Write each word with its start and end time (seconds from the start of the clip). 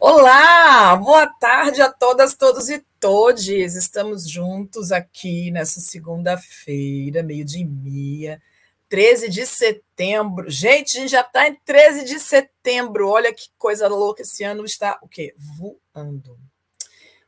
Olá, 0.00 0.96
boa 0.96 1.26
tarde 1.26 1.82
a 1.82 1.92
todas, 1.92 2.34
todos 2.34 2.70
e 2.70 2.82
todes. 2.98 3.74
Estamos 3.74 4.26
juntos 4.26 4.90
aqui 4.90 5.50
nessa 5.50 5.80
segunda-feira, 5.80 7.22
meio-dia 7.22 7.60
e 7.60 7.64
meia, 7.64 8.42
13 8.88 9.28
de 9.28 9.44
setembro. 9.44 10.50
Gente, 10.50 10.96
a 10.96 11.00
gente 11.02 11.10
já 11.10 11.20
está 11.20 11.46
em 11.46 11.54
13 11.64 12.04
de 12.04 12.18
setembro. 12.18 13.08
Olha 13.08 13.34
que 13.34 13.50
coisa 13.58 13.86
louca, 13.86 14.22
esse 14.22 14.42
ano 14.42 14.64
está 14.64 14.98
o 15.02 15.08
quê? 15.08 15.34
Voando. 15.36 16.38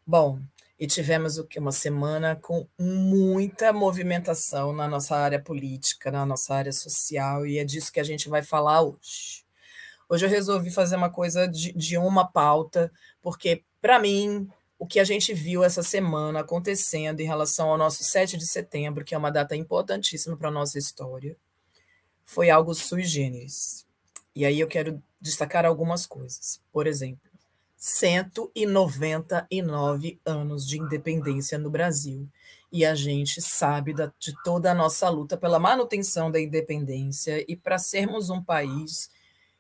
Bom, 0.09 0.39
e 0.79 0.87
tivemos 0.87 1.37
o 1.37 1.45
que 1.45 1.59
uma 1.59 1.73
semana 1.73 2.37
com 2.37 2.69
muita 2.79 3.73
movimentação 3.73 4.73
na 4.73 4.87
nossa 4.87 5.17
área 5.17 5.41
política, 5.41 6.13
na 6.13 6.25
nossa 6.25 6.55
área 6.55 6.73
social, 6.73 7.45
e 7.45 7.59
é 7.59 7.65
disso 7.65 7.93
que 7.93 7.99
a 7.99 8.05
gente 8.05 8.29
vai 8.29 8.41
falar 8.41 8.83
hoje. 8.83 9.45
Hoje 10.09 10.25
eu 10.25 10.31
resolvi 10.31 10.71
fazer 10.71 10.95
uma 10.95 11.11
coisa 11.11 11.49
de, 11.49 11.73
de 11.73 11.99
uma 11.99 12.25
pauta, 12.25 12.93
porque, 13.21 13.65
para 13.81 13.99
mim, 13.99 14.49
o 14.79 14.87
que 14.87 15.01
a 15.01 15.05
gente 15.05 15.35
viu 15.35 15.65
essa 15.65 15.83
semana 15.83 16.39
acontecendo 16.39 17.19
em 17.21 17.27
relação 17.27 17.71
ao 17.71 17.79
nosso 17.79 18.05
7 18.05 18.37
de 18.37 18.47
setembro, 18.47 19.05
que 19.05 19.15
é 19.15 19.19
uma 19.19 19.33
data 19.33 19.57
importantíssima 19.57 20.37
para 20.37 20.49
a 20.49 20.53
nossa 20.53 20.79
história, 20.79 21.37
foi 22.25 22.49
algo 22.49 22.75
sui 22.75 23.03
generis. 23.03 23.85
E 24.37 24.45
aí 24.47 24.61
eu 24.61 24.69
quero 24.69 25.03
destacar 25.21 25.67
algumas 25.67 26.07
coisas. 26.07 26.61
Por 26.71 26.87
exemplo, 26.87 27.29
199 27.77 30.21
anos 30.25 30.67
de 30.67 30.79
independência 30.79 31.59
no 31.59 31.71
Brasil. 31.71 32.29
E 32.73 32.85
a 32.85 32.95
gente 32.95 33.41
sabe 33.41 33.95
da, 33.95 34.13
de 34.19 34.35
toda 34.43 34.71
a 34.71 34.75
nossa 34.75 35.09
luta 35.09 35.37
pela 35.37 35.59
manutenção 35.59 36.31
da 36.31 36.41
independência 36.41 37.45
e 37.49 37.57
para 37.57 37.79
sermos 37.79 38.31
um 38.31 38.43
país 38.43 39.11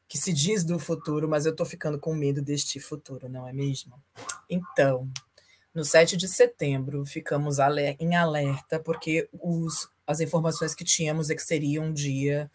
que 0.08 0.18
se 0.18 0.32
diz 0.32 0.64
do 0.64 0.78
futuro, 0.78 1.28
mas 1.28 1.46
eu 1.46 1.52
estou 1.52 1.66
ficando 1.66 1.98
com 1.98 2.14
medo 2.14 2.40
deste 2.40 2.78
futuro, 2.78 3.28
não 3.28 3.46
é 3.46 3.52
mesmo? 3.52 4.00
Então, 4.48 5.08
no 5.74 5.84
7 5.84 6.16
de 6.16 6.28
setembro, 6.28 7.04
ficamos 7.04 7.58
em 7.98 8.14
alerta, 8.14 8.78
porque 8.78 9.28
os, 9.32 9.88
as 10.06 10.20
informações 10.20 10.74
que 10.74 10.84
tínhamos 10.84 11.28
é 11.28 11.34
que 11.34 11.42
seria 11.42 11.82
um 11.82 11.92
dia 11.92 12.50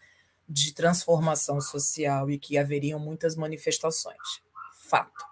de 0.48 0.72
transformação 0.72 1.60
social 1.60 2.30
e 2.30 2.38
que 2.38 2.58
haveriam 2.58 2.98
muitas 2.98 3.36
manifestações. 3.36 4.42
Fato. 4.88 5.31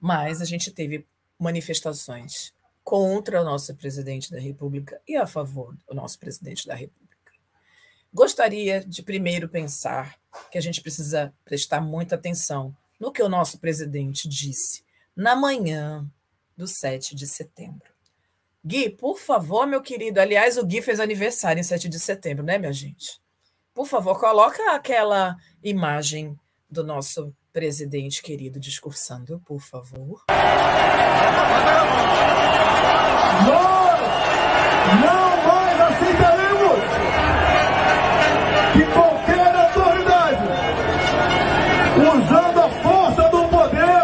Mas 0.00 0.40
a 0.40 0.44
gente 0.44 0.70
teve 0.70 1.06
manifestações 1.38 2.52
contra 2.82 3.40
o 3.40 3.44
nosso 3.44 3.74
presidente 3.76 4.30
da 4.30 4.40
República 4.40 5.00
e 5.06 5.16
a 5.16 5.26
favor 5.26 5.76
do 5.86 5.94
nosso 5.94 6.18
presidente 6.18 6.66
da 6.66 6.74
República. 6.74 7.00
Gostaria 8.12 8.84
de 8.84 9.02
primeiro 9.02 9.48
pensar 9.48 10.18
que 10.50 10.58
a 10.58 10.60
gente 10.60 10.80
precisa 10.80 11.32
prestar 11.44 11.80
muita 11.80 12.16
atenção 12.16 12.74
no 12.98 13.12
que 13.12 13.22
o 13.22 13.28
nosso 13.28 13.58
presidente 13.58 14.28
disse 14.28 14.82
na 15.14 15.36
manhã 15.36 16.10
do 16.56 16.66
7 16.66 17.14
de 17.14 17.26
setembro. 17.26 17.90
Gui, 18.64 18.90
por 18.90 19.18
favor, 19.18 19.66
meu 19.66 19.80
querido. 19.80 20.20
Aliás, 20.20 20.58
o 20.58 20.66
Gui 20.66 20.82
fez 20.82 21.00
aniversário 21.00 21.60
em 21.60 21.64
7 21.64 21.88
de 21.88 21.98
setembro, 21.98 22.44
né, 22.44 22.58
minha 22.58 22.72
gente? 22.72 23.20
Por 23.72 23.86
favor, 23.86 24.18
coloca 24.18 24.74
aquela 24.74 25.36
imagem 25.62 26.38
do 26.68 26.84
nosso 26.84 27.34
presidente 27.52 28.22
querido 28.22 28.60
discursando, 28.60 29.40
por 29.44 29.60
favor. 29.60 30.24
Nós 33.46 34.00
não 35.02 35.36
mais 35.46 35.80
aceitaremos 35.80 36.80
que 38.72 38.84
qualquer 38.92 39.54
autoridade, 39.56 40.44
usando 41.98 42.60
a 42.60 42.68
força 42.82 43.22
do 43.30 43.48
poder, 43.48 44.02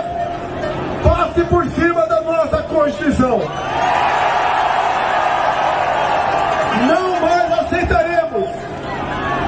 passe 1.05 1.45
por 1.45 1.67
cima 1.71 2.06
da 2.06 2.21
nossa 2.23 2.62
Constituição. 2.65 3.41
Não 6.89 7.21
mais 7.21 7.53
aceitaremos 7.53 8.49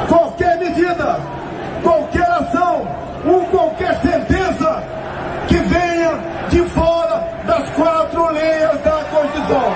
qualquer 0.09 0.59
medida, 0.59 1.21
qualquer 1.83 2.31
ação 2.31 2.87
ou 3.27 3.45
qualquer 3.47 4.01
sentença 4.01 4.83
que 5.49 5.57
venha 5.57 6.19
de 6.49 6.63
fora 6.71 7.29
das 7.47 7.71
quatro 7.71 8.31
linhas 8.33 8.81
da 8.83 9.05
Constituição. 9.11 9.75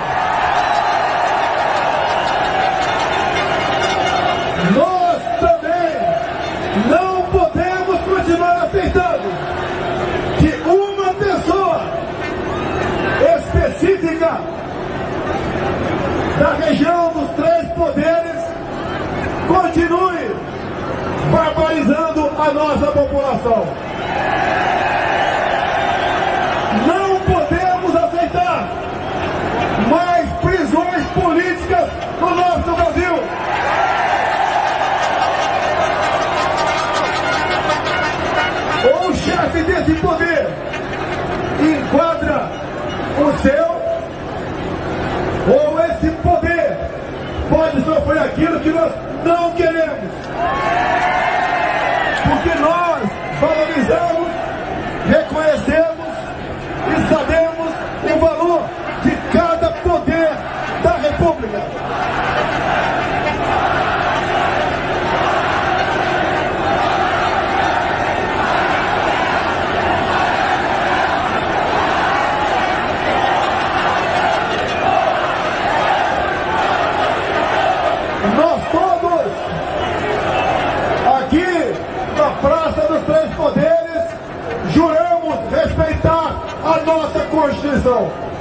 específica 13.83 14.39
da 16.39 16.53
região 16.65 17.13
dos 17.13 17.29
três 17.35 17.67
poderes 17.73 18.41
continue 19.47 20.35
barbarizando 21.31 22.29
a 22.37 22.53
nossa 22.53 22.87
população. 22.87 23.65
Não 26.87 27.19
podemos 27.21 27.95
aceitar 27.95 28.69
mais 29.89 30.29
prisões 30.39 31.05
políticas 31.13 31.89
no 32.19 32.35
nosso 32.35 32.75
Brasil. 32.75 33.13
Ou 38.93 39.09
o 39.09 39.15
chefe 39.15 39.63
desse 39.63 39.93
poder 40.01 40.47
enquadra 41.59 42.63
o 43.19 43.37
seu, 43.41 43.65
ou 45.53 45.79
esse 45.85 46.09
poder 46.21 46.77
pode 47.53 47.81
sofrer 47.85 48.17
aquilo 48.17 48.59
que 48.59 48.69
nós 48.69 48.91
não 49.23 49.51
queremos. 49.51 50.11
Porque 52.23 52.59
nós 52.59 53.03
valorizamos, 53.39 54.29
reconhecemos 55.07 56.07
e 56.89 57.13
sabemos 57.13 57.73
o 58.03 58.19
valor 58.19 58.61
de 59.03 59.11
cada 59.37 59.69
poder 59.69 60.29
da 60.83 60.97
República. 60.97 61.83
Constituição. 87.73 88.32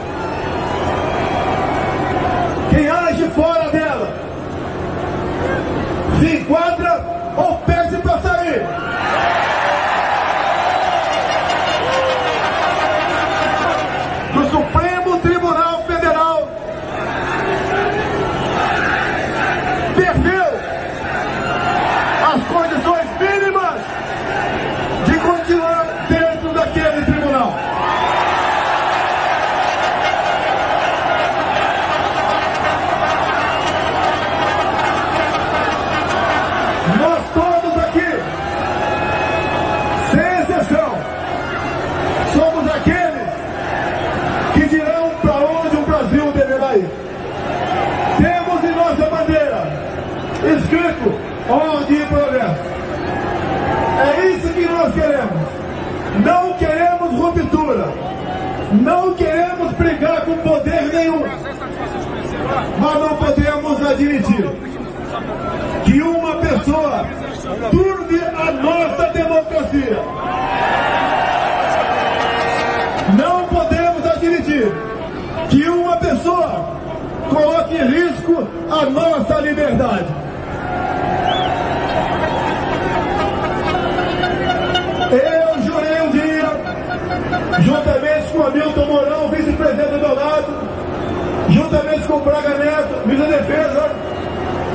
Com 92.07 92.15
o 92.15 92.21
Braga 92.21 92.57
Neto, 92.59 93.19
da 93.19 93.25
Defesa, 93.27 93.91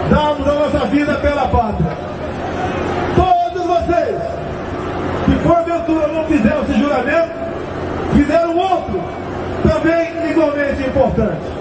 darmos 0.10 0.48
a 0.48 0.54
nossa 0.54 0.86
vida 0.88 1.14
pela 1.16 1.48
pátria. 1.48 1.92
Todos 3.16 3.66
vocês 3.66 4.22
que 5.26 5.48
porventura 5.48 6.08
não 6.08 6.26
fizeram 6.26 6.64
esse 6.64 6.80
juramento, 6.80 7.32
fizeram 8.14 8.58
outro, 8.58 9.02
também 9.64 10.32
igualmente 10.32 10.84
importante 10.88 11.58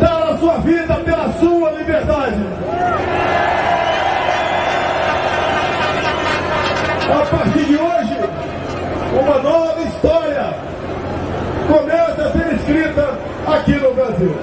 dar 0.00 0.30
a 0.30 0.38
sua 0.38 0.58
vida 0.58 0.94
pela 0.94 1.32
sua 1.34 1.70
liberdade. 1.70 2.40
A 7.10 7.36
partir 7.36 7.64
de 7.64 7.76
hoje, 7.76 8.18
uma 9.12 9.38
nova 9.38 9.82
história 9.82 10.54
começa 11.66 12.22
a 12.22 12.32
ser 12.32 12.54
escrita 12.54 13.18
aqui 13.46 13.72
no 13.72 13.94
Brasil. 14.18 14.34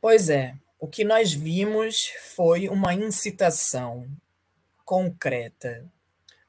Pois 0.00 0.28
é, 0.30 0.54
o 0.78 0.86
que 0.86 1.04
nós 1.04 1.32
vimos 1.32 2.10
foi 2.34 2.68
uma 2.68 2.94
incitação 2.94 4.08
concreta 4.84 5.84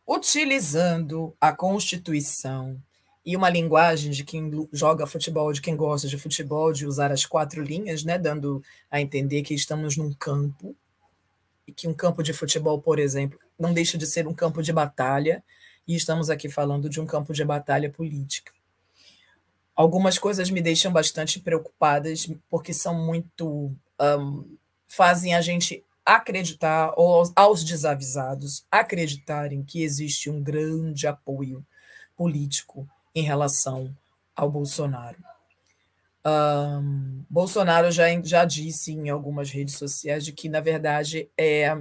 utilizando 0.08 1.36
a 1.42 1.52
Constituição 1.52 2.82
e 3.26 3.36
uma 3.36 3.50
linguagem 3.50 4.12
de 4.12 4.24
quem 4.24 4.50
joga 4.72 5.06
futebol, 5.06 5.52
de 5.52 5.60
quem 5.60 5.76
gosta 5.76 6.08
de 6.08 6.18
futebol, 6.18 6.72
de 6.72 6.86
usar 6.86 7.12
as 7.12 7.26
quatro 7.26 7.62
linhas, 7.62 8.06
né, 8.06 8.18
dando 8.18 8.64
a 8.90 9.02
entender 9.02 9.42
que 9.42 9.54
estamos 9.54 9.98
num 9.98 10.14
campo 10.14 10.74
e 11.68 11.74
que 11.74 11.90
um 11.90 11.94
campo 11.94 12.24
de 12.24 12.32
futebol, 12.32 12.80
por 12.80 13.00
exemplo, 13.00 13.38
não 13.60 13.74
deixa 13.74 13.98
de 13.98 14.06
ser 14.06 14.28
um 14.28 14.34
campo 14.34 14.62
de 14.62 14.72
batalha, 14.72 15.44
e 15.88 15.96
estamos 15.96 16.30
aqui 16.30 16.50
falando 16.50 16.90
de 16.90 17.00
um 17.00 17.06
campo 17.06 17.34
de 17.34 17.44
batalha 17.46 17.90
política. 17.90 18.52
Algumas 19.76 20.18
coisas 20.18 20.50
me 20.50 20.62
deixam 20.62 20.92
bastante 20.92 21.40
preocupadas, 21.40 22.28
porque 22.50 22.74
são 22.74 22.94
muito. 22.94 23.72
Um, 24.00 24.58
fazem 24.88 25.36
a 25.36 25.42
gente 25.42 25.84
acreditar, 26.06 26.94
ou 26.96 27.32
aos 27.36 27.64
desavisados, 27.64 28.66
acreditarem 28.72 29.64
que 29.64 29.84
existe 29.84 30.30
um 30.30 30.42
grande 30.42 31.06
apoio 31.06 31.66
político 32.16 32.88
em 33.14 33.22
relação 33.22 33.96
ao 34.36 34.50
Bolsonaro. 34.50 35.18
Um, 36.26 37.24
Bolsonaro 37.30 37.92
já, 37.92 38.06
já 38.22 38.46
disse 38.46 38.92
em 38.92 39.10
algumas 39.10 39.50
redes 39.50 39.76
sociais 39.76 40.26
de 40.26 40.32
que, 40.32 40.50
na 40.50 40.60
verdade, 40.60 41.30
é, 41.38 41.78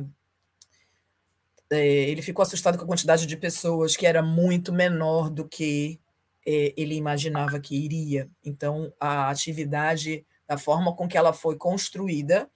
ele 1.70 2.22
ficou 2.22 2.42
assustado 2.42 2.78
com 2.78 2.84
a 2.84 2.86
quantidade 2.86 3.26
de 3.26 3.36
pessoas 3.36 3.96
que 3.96 4.06
era 4.06 4.22
muito 4.22 4.72
menor 4.72 5.30
do 5.30 5.48
que 5.48 6.00
é, 6.46 6.72
ele 6.76 6.94
imaginava 6.94 7.58
que 7.58 7.76
iria. 7.76 8.30
Então, 8.44 8.92
a 9.00 9.28
atividade, 9.28 10.24
da 10.46 10.56
forma 10.56 10.94
com 10.94 11.08
que 11.08 11.18
ela 11.18 11.32
foi 11.32 11.56
construída, 11.56 12.48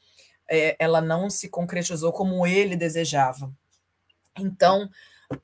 é, 0.48 0.76
ela 0.78 1.00
não 1.00 1.28
se 1.28 1.48
concretizou 1.48 2.12
como 2.12 2.46
ele 2.46 2.76
desejava. 2.76 3.52
Então, 4.38 4.88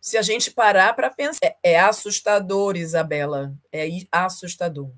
se 0.00 0.16
a 0.16 0.22
gente 0.22 0.50
parar 0.50 0.94
para 0.94 1.10
pensar, 1.10 1.40
é, 1.42 1.56
é, 1.62 1.80
assustador, 1.80 2.76
Isabela, 2.76 3.52
é 3.72 3.88
assustador. 4.10 4.92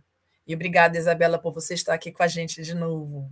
E 0.46 0.54
obrigada, 0.54 0.96
Isabela, 0.96 1.38
por 1.38 1.52
você 1.52 1.74
estar 1.74 1.94
aqui 1.94 2.10
com 2.10 2.22
a 2.22 2.28
gente 2.28 2.62
de 2.62 2.74
novo. 2.74 3.30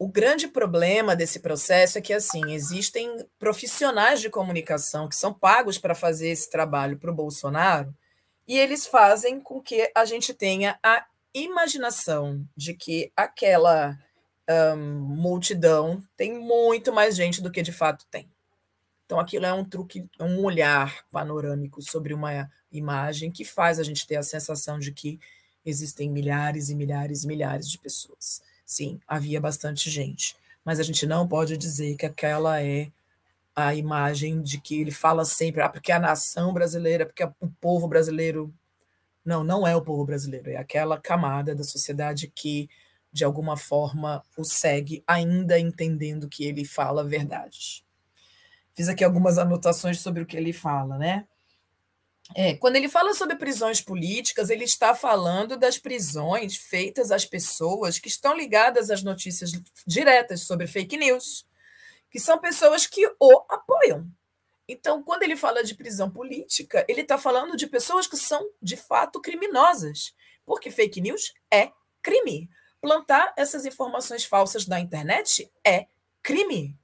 O 0.00 0.08
grande 0.08 0.48
problema 0.48 1.14
desse 1.14 1.40
processo 1.40 1.98
é 1.98 2.00
que, 2.00 2.14
assim, 2.14 2.54
existem 2.54 3.22
profissionais 3.38 4.18
de 4.18 4.30
comunicação 4.30 5.06
que 5.06 5.14
são 5.14 5.30
pagos 5.30 5.76
para 5.76 5.94
fazer 5.94 6.30
esse 6.30 6.48
trabalho 6.48 6.96
para 6.96 7.10
o 7.10 7.14
Bolsonaro 7.14 7.94
e 8.48 8.58
eles 8.58 8.86
fazem 8.86 9.38
com 9.38 9.60
que 9.60 9.92
a 9.94 10.06
gente 10.06 10.32
tenha 10.32 10.78
a 10.82 11.04
imaginação 11.34 12.42
de 12.56 12.72
que 12.72 13.12
aquela 13.14 13.98
multidão 14.78 16.02
tem 16.16 16.32
muito 16.32 16.90
mais 16.94 17.14
gente 17.14 17.42
do 17.42 17.50
que 17.50 17.60
de 17.60 17.70
fato 17.70 18.06
tem. 18.10 18.26
Então, 19.04 19.20
aquilo 19.20 19.44
é 19.44 19.52
um 19.52 19.66
truque, 19.66 20.08
um 20.18 20.42
olhar 20.42 21.04
panorâmico 21.10 21.82
sobre 21.82 22.14
uma 22.14 22.50
imagem 22.72 23.30
que 23.30 23.44
faz 23.44 23.78
a 23.78 23.82
gente 23.82 24.06
ter 24.06 24.16
a 24.16 24.22
sensação 24.22 24.78
de 24.78 24.92
que 24.92 25.20
existem 25.62 26.08
milhares 26.08 26.70
e 26.70 26.74
milhares 26.74 27.22
e 27.22 27.26
milhares 27.26 27.70
de 27.70 27.78
pessoas. 27.78 28.40
Sim, 28.70 29.00
havia 29.04 29.40
bastante 29.40 29.90
gente, 29.90 30.36
mas 30.64 30.78
a 30.78 30.84
gente 30.84 31.04
não 31.04 31.26
pode 31.26 31.56
dizer 31.56 31.96
que 31.96 32.06
aquela 32.06 32.62
é 32.62 32.88
a 33.56 33.74
imagem 33.74 34.40
de 34.40 34.60
que 34.60 34.80
ele 34.80 34.92
fala 34.92 35.24
sempre, 35.24 35.60
ah, 35.60 35.68
porque 35.68 35.90
a 35.90 35.98
nação 35.98 36.52
brasileira, 36.52 37.04
porque 37.04 37.24
o 37.24 37.50
povo 37.60 37.88
brasileiro. 37.88 38.54
Não, 39.24 39.42
não 39.42 39.66
é 39.66 39.74
o 39.76 39.82
povo 39.82 40.04
brasileiro, 40.04 40.50
é 40.50 40.56
aquela 40.56 40.98
camada 41.00 41.54
da 41.54 41.64
sociedade 41.64 42.32
que 42.34 42.70
de 43.12 43.24
alguma 43.24 43.56
forma, 43.56 44.22
o 44.36 44.44
segue, 44.44 45.02
ainda 45.04 45.58
entendendo 45.58 46.28
que 46.28 46.44
ele 46.44 46.64
fala 46.64 47.02
verdades. 47.02 47.82
Fiz 48.72 48.88
aqui 48.88 49.02
algumas 49.02 49.36
anotações 49.36 49.98
sobre 49.98 50.22
o 50.22 50.26
que 50.26 50.36
ele 50.36 50.52
fala, 50.52 50.96
né? 50.96 51.26
É, 52.34 52.54
quando 52.54 52.76
ele 52.76 52.88
fala 52.88 53.12
sobre 53.14 53.36
prisões 53.36 53.80
políticas, 53.80 54.50
ele 54.50 54.64
está 54.64 54.94
falando 54.94 55.56
das 55.56 55.78
prisões 55.78 56.56
feitas 56.56 57.10
às 57.10 57.24
pessoas 57.24 57.98
que 57.98 58.08
estão 58.08 58.36
ligadas 58.36 58.90
às 58.90 59.02
notícias 59.02 59.50
diretas 59.86 60.42
sobre 60.42 60.66
fake 60.66 60.96
news, 60.96 61.44
que 62.10 62.20
são 62.20 62.38
pessoas 62.38 62.86
que 62.86 63.04
o 63.18 63.44
apoiam. 63.48 64.06
Então, 64.68 65.02
quando 65.02 65.24
ele 65.24 65.36
fala 65.36 65.64
de 65.64 65.74
prisão 65.74 66.08
política, 66.08 66.84
ele 66.88 67.00
está 67.00 67.18
falando 67.18 67.56
de 67.56 67.66
pessoas 67.66 68.06
que 68.06 68.16
são 68.16 68.48
de 68.62 68.76
fato 68.76 69.20
criminosas, 69.20 70.14
porque 70.46 70.70
fake 70.70 71.00
news 71.00 71.32
é 71.52 71.72
crime 72.00 72.48
plantar 72.80 73.32
essas 73.36 73.66
informações 73.66 74.24
falsas 74.24 74.66
na 74.66 74.80
internet 74.80 75.50
é 75.64 75.86
crime. 76.22 76.76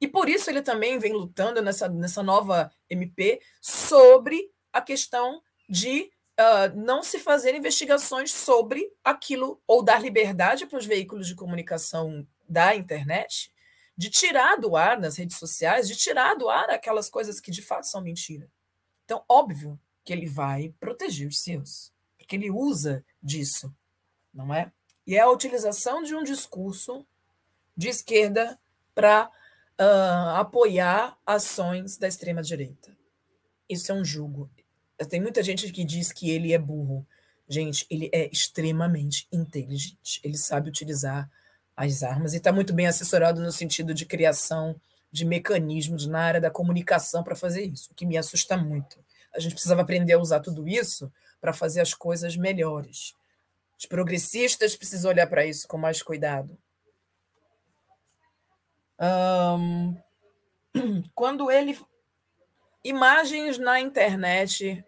E 0.00 0.06
por 0.06 0.28
isso 0.28 0.50
ele 0.50 0.60
também 0.60 0.98
vem 0.98 1.12
lutando 1.12 1.62
nessa, 1.62 1.88
nessa 1.88 2.22
nova 2.22 2.70
MP 2.90 3.40
sobre 3.60 4.50
a 4.76 4.80
questão 4.80 5.42
de 5.68 6.10
uh, 6.38 6.76
não 6.76 7.02
se 7.02 7.18
fazer 7.18 7.54
investigações 7.54 8.32
sobre 8.32 8.92
aquilo, 9.02 9.60
ou 9.66 9.82
dar 9.82 10.00
liberdade 10.00 10.66
para 10.66 10.78
os 10.78 10.86
veículos 10.86 11.26
de 11.26 11.34
comunicação 11.34 12.26
da 12.48 12.74
internet, 12.74 13.52
de 13.96 14.10
tirar 14.10 14.56
do 14.56 14.76
ar 14.76 15.00
nas 15.00 15.16
redes 15.16 15.38
sociais, 15.38 15.88
de 15.88 15.96
tirar 15.96 16.34
do 16.34 16.48
ar 16.48 16.68
aquelas 16.70 17.08
coisas 17.08 17.40
que 17.40 17.50
de 17.50 17.62
fato 17.62 17.86
são 17.86 18.00
mentira. 18.00 18.50
Então, 19.04 19.24
óbvio 19.28 19.80
que 20.04 20.12
ele 20.12 20.26
vai 20.26 20.74
proteger 20.78 21.26
os 21.26 21.40
seus, 21.40 21.92
porque 22.18 22.36
ele 22.36 22.50
usa 22.50 23.04
disso, 23.22 23.74
não 24.32 24.52
é? 24.52 24.70
E 25.06 25.16
é 25.16 25.20
a 25.20 25.30
utilização 25.30 26.02
de 26.02 26.14
um 26.14 26.22
discurso 26.22 27.06
de 27.76 27.88
esquerda 27.88 28.58
para 28.94 29.30
uh, 29.80 30.36
apoiar 30.36 31.16
ações 31.24 31.96
da 31.96 32.08
extrema-direita. 32.08 32.96
Isso 33.68 33.90
é 33.90 33.94
um 33.94 34.04
julgo. 34.04 34.50
Tem 35.04 35.20
muita 35.20 35.42
gente 35.42 35.70
que 35.70 35.84
diz 35.84 36.12
que 36.12 36.30
ele 36.30 36.52
é 36.52 36.58
burro. 36.58 37.06
Gente, 37.48 37.86
ele 37.90 38.08
é 38.12 38.28
extremamente 38.32 39.28
inteligente. 39.30 40.20
Ele 40.24 40.36
sabe 40.36 40.68
utilizar 40.68 41.30
as 41.76 42.02
armas 42.02 42.32
e 42.32 42.38
está 42.38 42.52
muito 42.52 42.72
bem 42.72 42.86
assessorado 42.86 43.40
no 43.40 43.52
sentido 43.52 43.92
de 43.92 44.06
criação 44.06 44.80
de 45.12 45.24
mecanismos 45.24 46.06
na 46.06 46.20
área 46.20 46.40
da 46.40 46.50
comunicação 46.50 47.22
para 47.22 47.36
fazer 47.36 47.64
isso, 47.64 47.90
o 47.92 47.94
que 47.94 48.06
me 48.06 48.16
assusta 48.16 48.56
muito. 48.56 48.98
A 49.34 49.40
gente 49.40 49.52
precisava 49.52 49.82
aprender 49.82 50.14
a 50.14 50.18
usar 50.18 50.40
tudo 50.40 50.66
isso 50.66 51.12
para 51.40 51.52
fazer 51.52 51.80
as 51.80 51.94
coisas 51.94 52.36
melhores. 52.36 53.14
Os 53.78 53.86
progressistas 53.86 54.74
precisam 54.74 55.10
olhar 55.10 55.26
para 55.26 55.44
isso 55.46 55.68
com 55.68 55.76
mais 55.76 56.02
cuidado. 56.02 56.58
Um, 58.98 59.96
quando 61.14 61.50
ele. 61.50 61.78
Imagens 62.88 63.58
na 63.58 63.80
internet, 63.80 64.84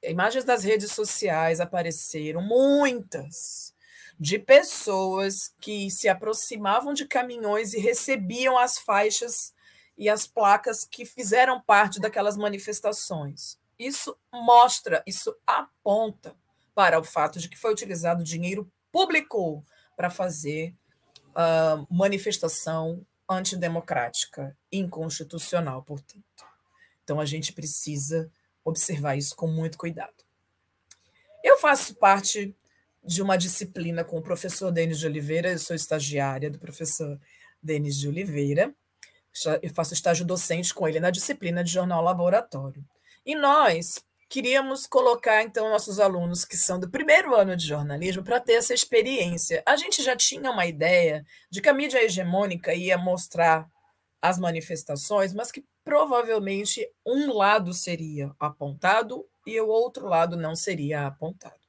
imagens 0.00 0.44
das 0.44 0.62
redes 0.62 0.92
sociais 0.92 1.58
apareceram, 1.58 2.40
muitas, 2.40 3.74
de 4.16 4.38
pessoas 4.38 5.52
que 5.60 5.90
se 5.90 6.08
aproximavam 6.08 6.94
de 6.94 7.08
caminhões 7.08 7.74
e 7.74 7.80
recebiam 7.80 8.56
as 8.56 8.78
faixas 8.78 9.52
e 9.98 10.08
as 10.08 10.28
placas 10.28 10.84
que 10.84 11.04
fizeram 11.04 11.60
parte 11.60 11.98
daquelas 11.98 12.36
manifestações. 12.36 13.58
Isso 13.76 14.16
mostra, 14.32 15.02
isso 15.04 15.36
aponta 15.44 16.36
para 16.72 17.00
o 17.00 17.04
fato 17.04 17.40
de 17.40 17.48
que 17.48 17.58
foi 17.58 17.72
utilizado 17.72 18.22
dinheiro 18.22 18.70
público 18.92 19.60
para 19.96 20.08
fazer 20.08 20.72
uh, 21.30 21.84
manifestação 21.90 23.04
antidemocrática, 23.28 24.56
inconstitucional, 24.70 25.82
portanto. 25.82 26.43
Então 27.04 27.20
a 27.20 27.24
gente 27.24 27.52
precisa 27.52 28.30
observar 28.64 29.16
isso 29.16 29.36
com 29.36 29.46
muito 29.46 29.78
cuidado. 29.78 30.24
Eu 31.42 31.58
faço 31.58 31.94
parte 31.94 32.56
de 33.04 33.22
uma 33.22 33.36
disciplina 33.36 34.02
com 34.02 34.16
o 34.16 34.22
professor 34.22 34.72
Denis 34.72 34.98
de 34.98 35.06
Oliveira, 35.06 35.52
eu 35.52 35.58
sou 35.58 35.76
estagiária 35.76 36.50
do 36.50 36.58
professor 36.58 37.20
Denis 37.62 37.98
de 37.98 38.08
Oliveira, 38.08 38.74
eu 39.62 39.74
faço 39.74 39.92
estágio 39.92 40.24
docente 40.24 40.72
com 40.72 40.88
ele 40.88 41.00
na 41.00 41.10
disciplina 41.10 41.62
de 41.62 41.70
jornal 41.70 42.02
laboratório. 42.02 42.82
E 43.26 43.34
nós 43.34 44.02
queríamos 44.28 44.86
colocar, 44.86 45.42
então, 45.42 45.70
nossos 45.70 46.00
alunos 46.00 46.44
que 46.44 46.56
são 46.56 46.78
do 46.80 46.88
primeiro 46.88 47.34
ano 47.34 47.56
de 47.56 47.66
jornalismo 47.66 48.22
para 48.22 48.40
ter 48.40 48.54
essa 48.54 48.72
experiência. 48.72 49.62
A 49.66 49.76
gente 49.76 50.02
já 50.02 50.16
tinha 50.16 50.50
uma 50.50 50.66
ideia 50.66 51.24
de 51.50 51.60
que 51.60 51.68
a 51.68 51.74
mídia 51.74 52.02
hegemônica 52.02 52.74
ia 52.74 52.96
mostrar 52.96 53.68
as 54.22 54.38
manifestações, 54.38 55.34
mas 55.34 55.52
que 55.52 55.64
provavelmente 55.84 56.90
um 57.06 57.32
lado 57.32 57.72
seria 57.74 58.34
apontado 58.40 59.24
e 59.46 59.60
o 59.60 59.68
outro 59.68 60.08
lado 60.08 60.36
não 60.36 60.56
seria 60.56 61.06
apontado. 61.06 61.60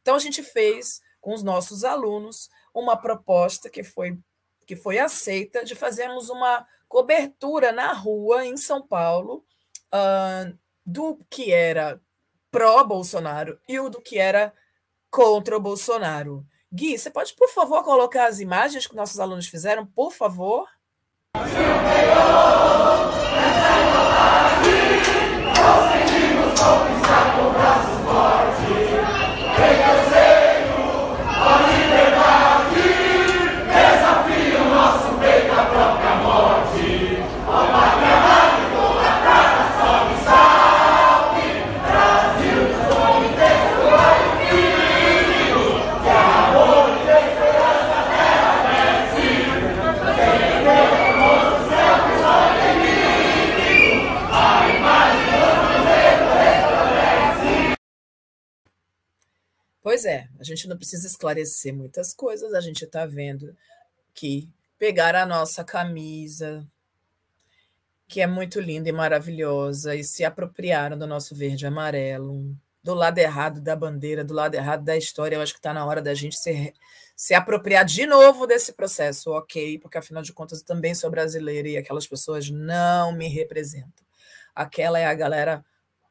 Então, 0.00 0.14
a 0.14 0.18
gente 0.18 0.42
fez 0.42 1.00
com 1.20 1.32
os 1.32 1.42
nossos 1.42 1.82
alunos 1.82 2.50
uma 2.74 2.96
proposta 2.96 3.70
que 3.70 3.82
foi, 3.82 4.18
que 4.66 4.76
foi 4.76 4.98
aceita 4.98 5.64
de 5.64 5.74
fazermos 5.74 6.28
uma 6.28 6.66
cobertura 6.88 7.72
na 7.72 7.92
rua, 7.92 8.44
em 8.44 8.56
São 8.56 8.86
Paulo, 8.86 9.44
uh, 9.94 10.58
do 10.84 11.18
que 11.30 11.52
era 11.52 12.00
pró-Bolsonaro 12.50 13.58
e 13.66 13.80
o 13.80 13.88
do 13.88 14.02
que 14.02 14.18
era 14.18 14.52
contra 15.10 15.56
o 15.56 15.60
Bolsonaro. 15.60 16.44
Gui, 16.70 16.98
você 16.98 17.10
pode, 17.10 17.34
por 17.34 17.48
favor, 17.48 17.82
colocar 17.84 18.26
as 18.26 18.40
imagens 18.40 18.86
que 18.86 18.96
nossos 18.96 19.20
alunos 19.20 19.46
fizeram, 19.46 19.86
por 19.86 20.12
favor? 20.12 20.66
Conseguimos 21.34 23.21
Pois 59.92 60.06
é, 60.06 60.26
a 60.40 60.42
gente 60.42 60.66
não 60.66 60.74
precisa 60.78 61.06
esclarecer 61.06 61.74
muitas 61.74 62.14
coisas, 62.14 62.54
a 62.54 62.62
gente 62.62 62.82
está 62.82 63.04
vendo 63.04 63.54
que 64.14 64.48
pegar 64.78 65.14
a 65.14 65.26
nossa 65.26 65.62
camisa, 65.62 66.66
que 68.08 68.22
é 68.22 68.26
muito 68.26 68.58
linda 68.58 68.88
e 68.88 68.92
maravilhosa, 68.92 69.94
e 69.94 70.02
se 70.02 70.24
apropriaram 70.24 70.96
do 70.96 71.06
nosso 71.06 71.36
verde 71.36 71.66
e 71.66 71.68
amarelo, 71.68 72.56
do 72.82 72.94
lado 72.94 73.18
errado 73.18 73.60
da 73.60 73.76
bandeira, 73.76 74.24
do 74.24 74.32
lado 74.32 74.54
errado 74.54 74.82
da 74.82 74.96
história, 74.96 75.36
eu 75.36 75.42
acho 75.42 75.52
que 75.52 75.58
está 75.58 75.74
na 75.74 75.84
hora 75.84 76.00
da 76.00 76.14
gente 76.14 76.38
se, 76.38 76.72
se 77.14 77.34
apropriar 77.34 77.84
de 77.84 78.06
novo 78.06 78.46
desse 78.46 78.72
processo, 78.72 79.30
ok? 79.32 79.78
Porque 79.78 79.98
afinal 79.98 80.22
de 80.22 80.32
contas 80.32 80.60
eu 80.60 80.64
também 80.64 80.94
sou 80.94 81.10
brasileira 81.10 81.68
e 81.68 81.76
aquelas 81.76 82.06
pessoas 82.06 82.48
não 82.48 83.12
me 83.12 83.28
representam. 83.28 84.06
Aquela 84.54 84.98
é 84.98 85.04
a 85.04 85.12
galera 85.12 85.62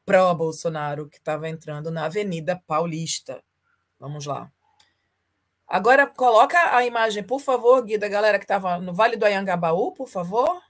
pró-Bolsonaro 0.06 1.08
que 1.08 1.18
estava 1.18 1.48
entrando 1.48 1.90
na 1.90 2.04
Avenida 2.04 2.62
Paulista. 2.64 3.42
Vamos 4.02 4.26
lá. 4.26 4.50
Agora 5.64 6.08
coloca 6.08 6.58
a 6.76 6.84
imagem, 6.84 7.22
por 7.22 7.38
favor, 7.38 7.80
Gui, 7.84 7.96
da 7.96 8.08
galera 8.08 8.36
que 8.36 8.44
estava 8.44 8.78
no 8.78 8.92
Vale 8.92 9.16
do 9.16 9.24
Anhangabaú, 9.24 9.92
por 9.92 10.08
favor. 10.08 10.60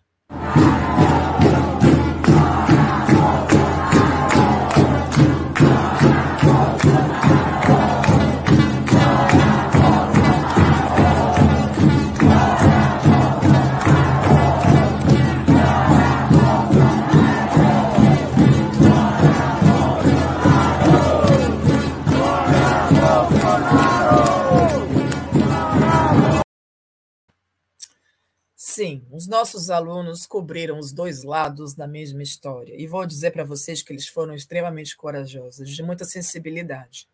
Sim, 28.83 29.07
os 29.13 29.29
nossos 29.29 29.71
alunos 29.71 30.27
cobriram 30.27 30.77
os 30.77 30.91
dois 30.91 31.23
lados 31.23 31.73
da 31.73 31.87
mesma 31.87 32.21
história. 32.21 32.75
E 32.77 32.85
vou 32.85 33.07
dizer 33.07 33.31
para 33.31 33.45
vocês 33.45 33.81
que 33.81 33.93
eles 33.93 34.09
foram 34.09 34.35
extremamente 34.35 34.97
corajosos, 34.97 35.71
de 35.71 35.85
muita 35.85 36.05
sensibilidade. 36.05 37.07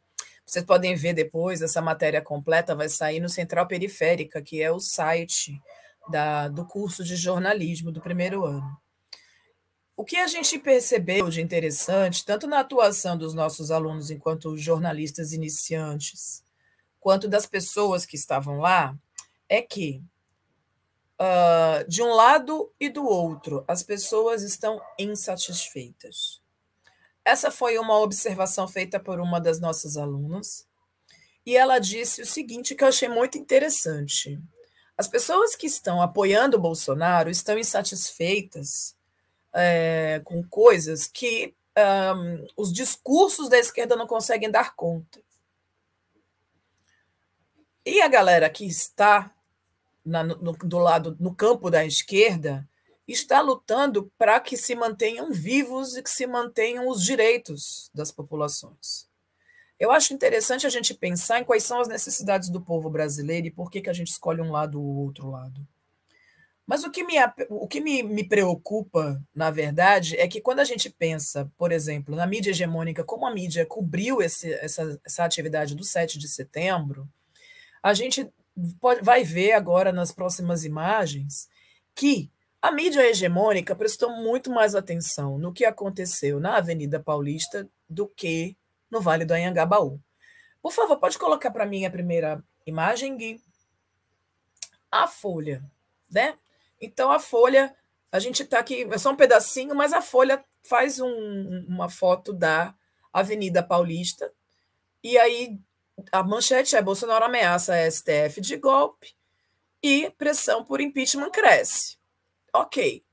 Vocês 0.47 0.65
podem 0.65 0.97
ver 0.97 1.13
depois, 1.13 1.61
essa 1.61 1.83
matéria 1.83 2.23
completa 2.23 2.75
vai 2.75 2.89
sair 2.89 3.21
no 3.21 3.29
Central 3.29 3.67
Periférica, 3.67 4.41
que 4.41 4.63
é 4.63 4.73
o 4.73 4.81
site 4.81 5.61
da, 6.11 6.49
do 6.49 6.65
curso 6.65 7.05
de 7.05 7.17
jornalismo 7.17 7.93
do 7.93 8.01
primeiro 8.01 8.47
ano. 8.47 8.75
O 9.95 10.07
que 10.07 10.17
a 10.17 10.27
gente 10.27 10.59
percebeu 10.59 11.29
de 11.29 11.43
interessante, 11.43 12.25
tanto 12.25 12.47
na 12.47 12.61
atuação 12.61 13.15
dos 13.15 13.35
nossos 13.35 13.71
alunos 13.71 14.11
enquanto 14.11 14.57
jornalistas 14.57 15.35
iniciantes, 15.35 16.43
quanto 16.99 17.29
das 17.29 17.45
pessoas 17.45 18.07
que 18.07 18.17
estavam 18.17 18.57
lá, 18.57 18.97
é 19.51 19.61
que 19.61 20.03
uh, 21.21 21.89
de 21.89 22.03
um 22.03 22.13
lado 22.13 22.73
e 22.79 22.89
do 22.89 23.05
outro, 23.05 23.65
as 23.67 23.83
pessoas 23.83 24.43
estão 24.43 24.81
insatisfeitas. 24.99 26.41
Essa 27.25 27.51
foi 27.51 27.79
uma 27.79 27.99
observação 27.99 28.67
feita 28.67 28.99
por 28.99 29.21
uma 29.21 29.41
das 29.41 29.61
nossas 29.61 29.97
alunas, 29.97 30.67
e 31.45 31.57
ela 31.57 31.79
disse 31.79 32.23
o 32.23 32.27
seguinte 32.27 32.75
que 32.75 32.85
eu 32.85 32.89
achei 32.89 33.09
muito 33.09 33.39
interessante. 33.39 34.39
As 34.97 35.09
pessoas 35.09 35.55
que 35.55 35.67
estão 35.67 36.03
apoiando 36.03 36.57
o 36.57 36.61
Bolsonaro 36.61 37.31
estão 37.31 37.59
insatisfeitas 37.59 38.97
é, 39.53 40.21
com 40.25 40.43
coisas 40.43 41.07
que 41.07 41.55
um, 41.79 42.47
os 42.57 42.73
discursos 42.73 43.49
da 43.49 43.59
esquerda 43.59 43.97
não 43.97 44.07
conseguem 44.07 44.51
dar 44.51 44.75
conta. 44.75 45.21
E 47.85 48.03
a 48.03 48.09
galera 48.09 48.51
que 48.51 48.67
está 48.67 49.33
na, 50.09 50.25
no, 50.25 50.53
do 50.53 50.79
lado 50.79 51.17
no 51.21 51.35
campo 51.35 51.71
da 51.71 51.85
esquerda 51.85 52.67
está 53.07 53.41
lutando 53.41 54.11
para 54.19 54.38
que 54.41 54.57
se 54.57 54.75
mantenham 54.75 55.33
vivos 55.33 55.97
e 55.97 56.03
que 56.03 56.11
se 56.11 56.27
mantenham 56.27 56.88
os 56.88 57.03
direitos 57.03 57.91
das 57.95 58.11
populações. 58.11 59.09
Eu 59.79 59.91
acho 59.91 60.12
interessante 60.12 60.67
a 60.67 60.71
gente 60.71 60.93
pensar 60.93 61.41
em 61.41 61.45
quais 61.45 61.62
são 61.62 61.81
as 61.81 61.88
necessidades 61.88 62.49
do 62.50 62.61
povo 62.61 62.91
brasileiro 62.91 63.47
e 63.47 63.50
por 63.50 63.71
que, 63.71 63.81
que 63.81 63.91
a 63.91 63.93
gente 63.93 64.09
escolhe 64.09 64.41
um 64.41 64.50
lado 64.50 64.81
ou 64.83 64.97
outro 64.97 65.31
lado. 65.31 65.67
Mas 66.67 66.85
o 66.85 66.91
que, 66.91 67.03
me, 67.03 67.15
o 67.49 67.67
que 67.67 67.81
me, 67.81 68.03
me 68.03 68.23
preocupa, 68.23 69.23
na 69.35 69.50
verdade, 69.50 70.17
é 70.17 70.29
que 70.29 70.41
quando 70.41 70.61
a 70.61 70.65
gente 70.65 70.91
pensa, 70.91 71.50
por 71.57 71.73
exemplo, 71.73 72.15
na 72.15 72.27
mídia 72.27 72.50
hegemônica, 72.50 73.03
como 73.03 73.27
a 73.27 73.33
mídia 73.33 73.65
cobriu 73.65 74.21
esse, 74.21 74.53
essa, 74.53 75.00
essa 75.03 75.25
atividade 75.25 75.75
do 75.75 75.83
7 75.83 76.19
de 76.19 76.29
setembro, 76.29 77.09
a 77.83 77.95
gente 77.95 78.31
pode, 78.81 79.03
vai 79.03 79.25
ver 79.25 79.53
agora 79.53 79.93
nas 79.93 80.12
próximas 80.12 80.65
imagens 80.65 81.49
que 81.95 82.31
a 82.61 82.73
mídia 82.73 83.09
hegemônica 83.09 83.75
prestou 83.75 84.11
muito 84.11 84.50
mais 84.50 84.75
atenção 84.75 85.38
no 85.38 85.53
que 85.53 85.65
aconteceu 85.65 86.41
na 86.41 86.57
Avenida 86.57 86.99
Paulista 87.00 87.69
do 87.88 88.09
que 88.09 88.57
no 88.91 89.00
Vale 89.00 89.25
do 89.25 89.33
Anhangabaú. 89.33 90.00
Por 90.61 90.73
favor, 90.73 90.99
pode 90.99 91.19
colocar 91.19 91.50
para 91.50 91.67
mim 91.67 91.85
a 91.85 91.91
primeira 91.91 92.43
imagem, 92.67 93.17
Gui? 93.17 93.41
A 94.91 95.07
folha, 95.07 95.62
né? 96.11 96.37
Então, 96.81 97.11
a 97.12 97.19
folha, 97.19 97.75
a 98.11 98.19
gente 98.19 98.43
está 98.43 98.59
aqui, 98.59 98.83
é 98.91 98.99
só 98.99 99.11
um 99.11 99.17
pedacinho, 99.17 99.75
mas 99.75 99.93
a 99.93 100.03
folha 100.03 100.45
faz 100.62 100.99
um, 100.99 101.65
uma 101.69 101.88
foto 101.88 102.33
da 102.33 102.75
Avenida 103.12 103.62
Paulista, 103.62 104.33
e 105.03 105.17
aí 105.17 105.59
a 106.12 106.23
manchete 106.23 106.76
é 106.76 106.83
Bolsonaro 106.83 107.25
ameaça 107.25 107.75
a 107.75 107.90
STF 107.90 108.40
de 108.40 108.57
golpe 108.57 109.14
e 109.83 110.11
pressão 110.11 110.64
por 110.64 110.81
impeachment 110.81 111.31
cresce. 111.31 111.99
Ok. 112.52 113.05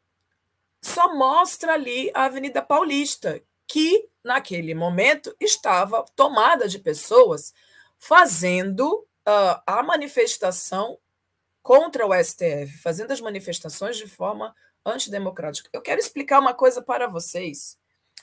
só 0.81 1.13
mostra 1.15 1.73
ali 1.73 2.11
a 2.13 2.25
Avenida 2.25 2.61
Paulista, 2.61 3.41
que 3.67 4.07
naquele 4.23 4.73
momento 4.73 5.35
estava 5.39 6.05
tomada 6.15 6.67
de 6.67 6.79
pessoas 6.79 7.53
fazendo 7.97 9.07
uh, 9.27 9.61
a 9.65 9.83
manifestação 9.83 10.97
contra 11.61 12.05
o 12.05 12.13
STF, 12.13 12.77
fazendo 12.77 13.11
as 13.11 13.19
manifestações 13.19 13.97
de 13.97 14.07
forma 14.07 14.55
antidemocrática. 14.85 15.69
Eu 15.73 15.81
quero 15.81 15.99
explicar 15.99 16.39
uma 16.39 16.53
coisa 16.53 16.81
para 16.81 17.07
vocês, 17.07 17.77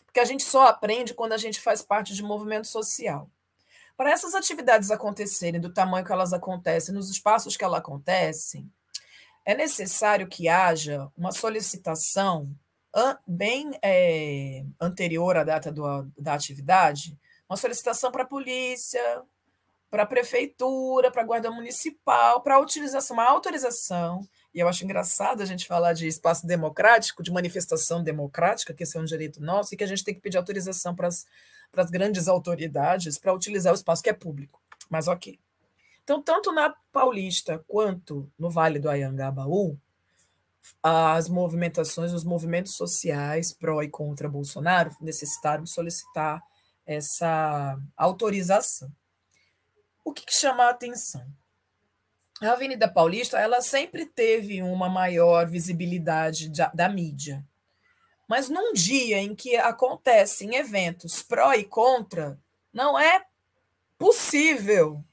porque 0.05 0.21
a 0.21 0.25
gente 0.25 0.45
só 0.45 0.69
aprende 0.69 1.15
quando 1.15 1.33
a 1.33 1.39
gente 1.39 1.61
faz 1.61 1.83
parte 1.83 2.15
de 2.15 2.23
movimento 2.23 2.69
social. 2.69 3.29
Para 3.97 4.11
essas 4.11 4.35
atividades 4.35 4.91
acontecerem 4.91 5.61
do 5.61 5.73
tamanho 5.73 6.05
que 6.05 6.13
elas 6.13 6.33
acontecem, 6.33 6.95
nos 6.95 7.11
espaços 7.11 7.57
que 7.57 7.65
elas 7.65 7.79
acontecem, 7.79 8.71
é 9.45 9.55
necessário 9.55 10.27
que 10.27 10.49
haja 10.49 11.09
uma 11.17 11.33
solicitação 11.33 12.55
bem 13.27 13.79
é, 13.83 14.65
anterior 14.81 15.37
à 15.37 15.45
data 15.45 15.73
do, 15.73 16.03
da 16.19 16.35
atividade, 16.35 17.19
uma 17.49 17.57
solicitação 17.57 18.13
para 18.13 18.23
a 18.23 18.27
polícia, 18.27 19.01
para 19.91 20.05
a 20.05 20.07
prefeitura, 20.07 21.11
para 21.11 21.23
a 21.23 21.25
guarda 21.25 21.51
municipal, 21.51 22.41
para 22.41 22.55
a 22.55 22.59
utilização, 22.59 23.15
uma 23.15 23.29
autorização. 23.29 24.27
E 24.55 24.59
eu 24.59 24.69
acho 24.69 24.85
engraçado 24.85 25.43
a 25.43 25.45
gente 25.45 25.67
falar 25.67 25.93
de 25.93 26.07
espaço 26.07 26.47
democrático, 26.47 27.23
de 27.23 27.31
manifestação 27.31 28.03
democrática, 28.03 28.73
que 28.73 28.83
esse 28.83 28.97
é 28.97 29.01
um 29.01 29.05
direito 29.05 29.43
nosso, 29.43 29.75
e 29.75 29.77
que 29.77 29.85
a 29.85 29.87
gente 29.87 30.05
tem 30.05 30.15
que 30.15 30.21
pedir 30.21 30.39
autorização 30.39 30.95
para 30.95 31.09
as, 31.09 31.27
para 31.73 31.83
as 31.83 31.91
grandes 31.91 32.29
autoridades 32.29 33.19
para 33.19 33.33
utilizar 33.33 33.73
o 33.73 33.77
espaço 33.77 34.03
que 34.03 34.11
é 34.11 34.13
público. 34.13 34.61
Mas 34.91 35.09
ok. 35.09 35.39
Então, 36.05 36.23
tanto 36.23 36.53
na 36.53 36.75
Paulista 36.93 37.65
quanto 37.67 38.31
no 38.39 38.51
Vale 38.51 38.79
do 38.79 38.91
Ayangabaú, 38.91 39.79
as 40.83 41.29
movimentações, 41.29 42.13
os 42.13 42.25
movimentos 42.25 42.75
sociais 42.75 43.53
pró 43.53 43.83
e 43.83 43.89
contra 43.89 44.29
Bolsonaro 44.29 44.95
necessitaram 45.01 45.67
solicitar 45.67 46.43
essa 46.87 47.79
autorização. 47.97 48.91
O 50.05 50.13
que, 50.13 50.27
que 50.27 50.35
chama 50.35 50.65
a 50.65 50.71
atenção? 50.71 51.25
A 52.41 52.53
Avenida 52.53 52.89
Paulista 52.89 53.39
ela 53.39 53.61
sempre 53.61 54.05
teve 54.05 54.63
uma 54.63 54.89
maior 54.89 55.49
visibilidade 55.49 56.49
da, 56.51 56.67
da 56.75 56.89
mídia. 56.89 57.45
Mas 58.33 58.49
num 58.49 58.73
dia 58.73 59.19
em 59.19 59.35
que 59.35 59.57
acontecem 59.57 60.55
eventos 60.55 61.23
pró 61.23 61.53
e 61.53 61.65
contra, 61.65 62.41
não 62.73 62.99
é 62.99 63.27
possível 63.99 65.05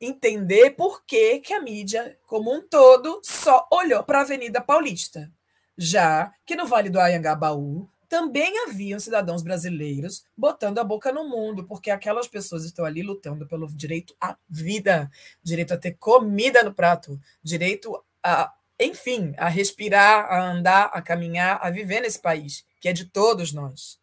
entender 0.00 0.70
por 0.70 1.04
que, 1.04 1.40
que 1.40 1.52
a 1.52 1.60
mídia, 1.60 2.16
como 2.28 2.54
um 2.54 2.60
todo, 2.62 3.20
só 3.24 3.66
olhou 3.72 4.04
para 4.04 4.18
a 4.18 4.22
Avenida 4.22 4.60
Paulista, 4.60 5.32
já 5.76 6.32
que 6.46 6.54
no 6.54 6.64
Vale 6.64 6.90
do 6.90 7.00
Ayangabaú 7.00 7.88
também 8.08 8.56
haviam 8.68 9.00
cidadãos 9.00 9.42
brasileiros 9.42 10.24
botando 10.36 10.78
a 10.78 10.84
boca 10.84 11.10
no 11.10 11.28
mundo, 11.28 11.64
porque 11.64 11.90
aquelas 11.90 12.28
pessoas 12.28 12.64
estão 12.64 12.84
ali 12.84 13.02
lutando 13.02 13.48
pelo 13.48 13.66
direito 13.66 14.14
à 14.20 14.36
vida, 14.48 15.10
direito 15.42 15.74
a 15.74 15.76
ter 15.76 15.96
comida 15.98 16.62
no 16.62 16.72
prato, 16.72 17.20
direito 17.42 18.00
a, 18.22 18.54
enfim, 18.78 19.34
a 19.36 19.48
respirar, 19.48 20.26
a 20.30 20.42
andar, 20.42 20.90
a 20.92 21.00
caminhar, 21.00 21.58
a 21.62 21.70
viver 21.70 22.00
nesse 22.00 22.20
país, 22.20 22.64
que 22.80 22.88
é 22.88 22.92
de 22.92 23.04
todos 23.04 23.52
nós. 23.52 24.00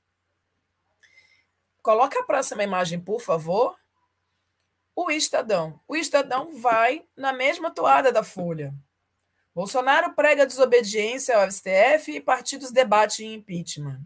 Coloca 1.81 2.19
a 2.19 2.23
próxima 2.23 2.63
imagem, 2.63 2.99
por 2.99 3.19
favor. 3.19 3.75
O 4.95 5.09
Estadão. 5.09 5.79
O 5.87 5.95
Estadão 5.95 6.55
vai 6.59 7.03
na 7.15 7.33
mesma 7.33 7.71
toada 7.71 8.11
da 8.11 8.23
Folha. 8.23 8.73
Bolsonaro 9.53 10.13
prega 10.13 10.45
desobediência 10.45 11.35
ao 11.35 11.49
STF 11.51 12.11
e 12.11 12.21
partidos 12.21 12.71
debatem 12.71 13.33
impeachment. 13.33 13.99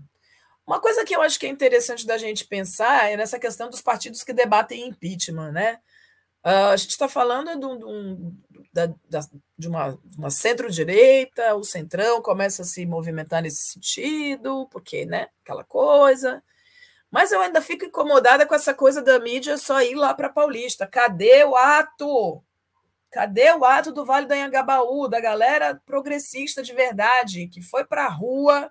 Uma 0.65 0.79
coisa 0.79 1.05
que 1.05 1.15
eu 1.15 1.21
acho 1.21 1.39
que 1.39 1.45
é 1.45 1.49
interessante 1.49 2.07
da 2.07 2.17
gente 2.17 2.45
pensar 2.45 3.11
é 3.11 3.17
nessa 3.17 3.37
questão 3.37 3.69
dos 3.69 3.81
partidos 3.81 4.23
que 4.23 4.33
debatem 4.33 4.87
impeachment, 4.87 5.51
né? 5.51 5.79
Uh, 6.43 6.71
a 6.71 6.77
gente 6.77 6.91
está 6.91 7.07
falando 7.07 7.59
de, 7.59 7.65
um, 7.65 8.35
de, 8.49 8.54
de 9.57 9.67
uma, 9.67 9.97
uma 10.17 10.29
centro-direita, 10.29 11.55
o 11.55 11.63
centrão 11.63 12.21
começa 12.21 12.61
a 12.61 12.65
se 12.65 12.85
movimentar 12.85 13.41
nesse 13.41 13.71
sentido, 13.71 14.67
porque, 14.69 15.05
né, 15.05 15.29
aquela 15.43 15.63
coisa. 15.63 16.43
Mas 17.09 17.31
eu 17.31 17.39
ainda 17.39 17.61
fico 17.61 17.85
incomodada 17.85 18.45
com 18.45 18.53
essa 18.53 18.73
coisa 18.73 19.01
da 19.01 19.19
mídia 19.19 19.57
só 19.57 19.81
ir 19.81 19.95
lá 19.95 20.13
para 20.13 20.29
Paulista. 20.29 20.85
Cadê 20.85 21.45
o 21.45 21.55
ato? 21.55 22.43
Cadê 23.09 23.53
o 23.53 23.63
ato 23.63 23.93
do 23.93 24.05
Vale 24.05 24.25
do 24.25 24.33
Anhangabaú, 24.33 25.07
da 25.07 25.21
galera 25.21 25.81
progressista 25.85 26.61
de 26.61 26.73
verdade, 26.73 27.47
que 27.47 27.61
foi 27.61 27.85
para 27.85 28.05
a 28.05 28.09
rua? 28.09 28.69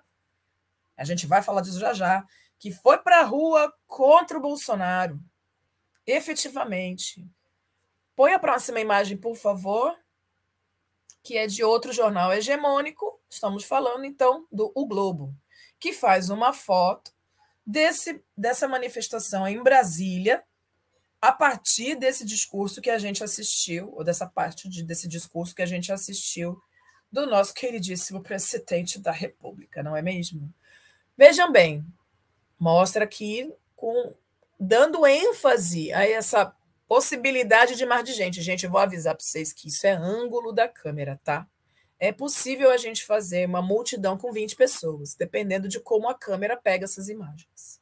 A 0.95 1.03
gente 1.03 1.25
vai 1.25 1.41
falar 1.41 1.61
disso 1.61 1.79
já 1.79 1.93
já. 1.93 2.23
Que 2.59 2.71
foi 2.71 2.99
para 2.99 3.21
a 3.21 3.23
rua 3.23 3.73
contra 3.87 4.37
o 4.37 4.41
Bolsonaro. 4.41 5.19
Efetivamente. 6.05 7.27
Põe 8.15 8.33
a 8.33 8.39
próxima 8.39 8.79
imagem, 8.79 9.17
por 9.17 9.35
favor, 9.35 9.97
que 11.21 11.37
é 11.37 11.47
de 11.47 11.63
outro 11.63 11.91
jornal 11.91 12.31
hegemônico. 12.31 13.19
Estamos 13.29 13.65
falando, 13.65 14.05
então, 14.05 14.47
do 14.51 14.71
O 14.73 14.85
Globo, 14.85 15.35
que 15.79 15.91
faz 15.91 16.29
uma 16.29 16.53
foto 16.53 17.11
desse, 17.65 18.23
dessa 18.37 18.67
manifestação 18.67 19.47
em 19.47 19.61
Brasília, 19.61 20.43
a 21.21 21.31
partir 21.31 21.95
desse 21.95 22.23
discurso 22.23 22.81
que 22.81 22.89
a 22.89 22.99
gente 22.99 23.23
assistiu, 23.23 23.91
ou 23.93 24.03
dessa 24.03 24.27
parte 24.27 24.69
de, 24.69 24.83
desse 24.83 25.07
discurso 25.07 25.55
que 25.55 25.61
a 25.61 25.65
gente 25.65 25.91
assistiu 25.91 26.61
do 27.11 27.25
nosso 27.25 27.53
queridíssimo 27.53 28.21
presidente 28.21 28.99
da 28.99 29.11
República, 29.11 29.81
não 29.81 29.95
é 29.95 30.01
mesmo? 30.01 30.53
Vejam 31.17 31.51
bem, 31.51 31.85
mostra 32.59 33.03
aqui 33.03 33.51
com 33.75 34.13
dando 34.59 35.05
ênfase 35.05 35.91
a 35.91 36.07
essa 36.07 36.55
possibilidade 36.87 37.75
de 37.75 37.85
mar 37.85 38.03
de 38.03 38.13
gente. 38.13 38.41
Gente, 38.41 38.65
eu 38.65 38.71
vou 38.71 38.79
avisar 38.79 39.15
para 39.15 39.23
vocês 39.23 39.51
que 39.51 39.67
isso 39.67 39.85
é 39.87 39.91
ângulo 39.91 40.51
da 40.51 40.67
câmera, 40.67 41.19
tá? 41.23 41.47
é 41.99 42.11
possível 42.11 42.71
a 42.71 42.77
gente 42.77 43.05
fazer 43.05 43.47
uma 43.47 43.61
multidão 43.61 44.17
com 44.17 44.31
20 44.31 44.55
pessoas, 44.55 45.15
dependendo 45.15 45.67
de 45.67 45.79
como 45.79 46.09
a 46.09 46.13
câmera 46.13 46.57
pega 46.57 46.85
essas 46.85 47.09
imagens. 47.09 47.79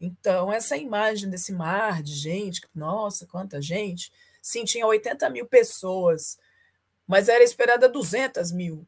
Então, 0.00 0.52
essa 0.52 0.76
imagem 0.76 1.30
desse 1.30 1.52
mar 1.52 2.02
de 2.02 2.12
gente, 2.12 2.60
nossa, 2.74 3.26
quanta 3.26 3.62
gente, 3.62 4.12
sim, 4.40 4.64
tinha 4.64 4.86
80 4.86 5.30
mil 5.30 5.46
pessoas, 5.46 6.38
mas 7.06 7.28
era 7.28 7.44
esperada 7.44 7.88
200 7.88 8.50
mil. 8.50 8.86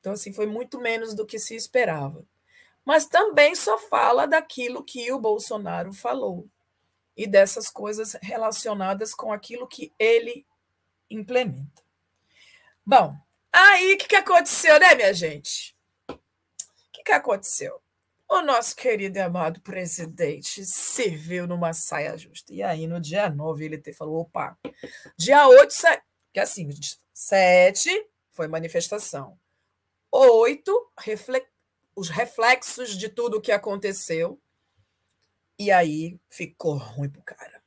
Então, 0.00 0.12
assim, 0.12 0.32
foi 0.32 0.46
muito 0.46 0.80
menos 0.80 1.14
do 1.14 1.24
que 1.24 1.38
se 1.38 1.54
esperava. 1.54 2.24
Mas 2.84 3.06
também 3.06 3.54
só 3.54 3.78
fala 3.78 4.26
daquilo 4.26 4.84
que 4.84 5.10
o 5.12 5.20
Bolsonaro 5.20 5.92
falou 5.92 6.48
e 7.16 7.26
dessas 7.26 7.68
coisas 7.68 8.16
relacionadas 8.22 9.14
com 9.14 9.32
aquilo 9.32 9.66
que 9.66 9.92
ele 9.98 10.46
implementa. 11.10 11.82
Bom, 12.84 13.16
Aí, 13.58 13.94
o 13.94 13.96
que, 13.96 14.08
que 14.08 14.16
aconteceu, 14.16 14.78
né, 14.78 14.94
minha 14.94 15.14
gente? 15.14 15.74
O 16.10 16.18
que, 16.92 17.02
que 17.02 17.12
aconteceu? 17.12 17.80
O 18.28 18.42
nosso 18.42 18.76
querido 18.76 19.16
e 19.16 19.20
amado 19.22 19.62
presidente 19.62 20.62
se 20.66 21.08
viu 21.08 21.46
numa 21.46 21.72
saia 21.72 22.18
justa. 22.18 22.52
E 22.52 22.62
aí, 22.62 22.86
no 22.86 23.00
dia 23.00 23.30
9, 23.30 23.64
ele 23.64 23.78
te 23.78 23.94
falou: 23.94 24.20
opa, 24.20 24.58
dia 25.16 25.48
8, 25.48 25.74
que 26.34 26.38
é 26.38 26.42
assim, 26.42 26.68
7 27.14 28.06
foi 28.30 28.46
manifestação. 28.46 29.38
8, 30.12 30.92
refle 30.98 31.42
os 31.94 32.10
reflexos 32.10 32.94
de 32.94 33.08
tudo 33.08 33.38
o 33.38 33.40
que 33.40 33.52
aconteceu. 33.52 34.38
E 35.58 35.70
aí 35.70 36.18
ficou 36.28 36.76
ruim 36.76 37.08
pro 37.08 37.22
cara. 37.22 37.62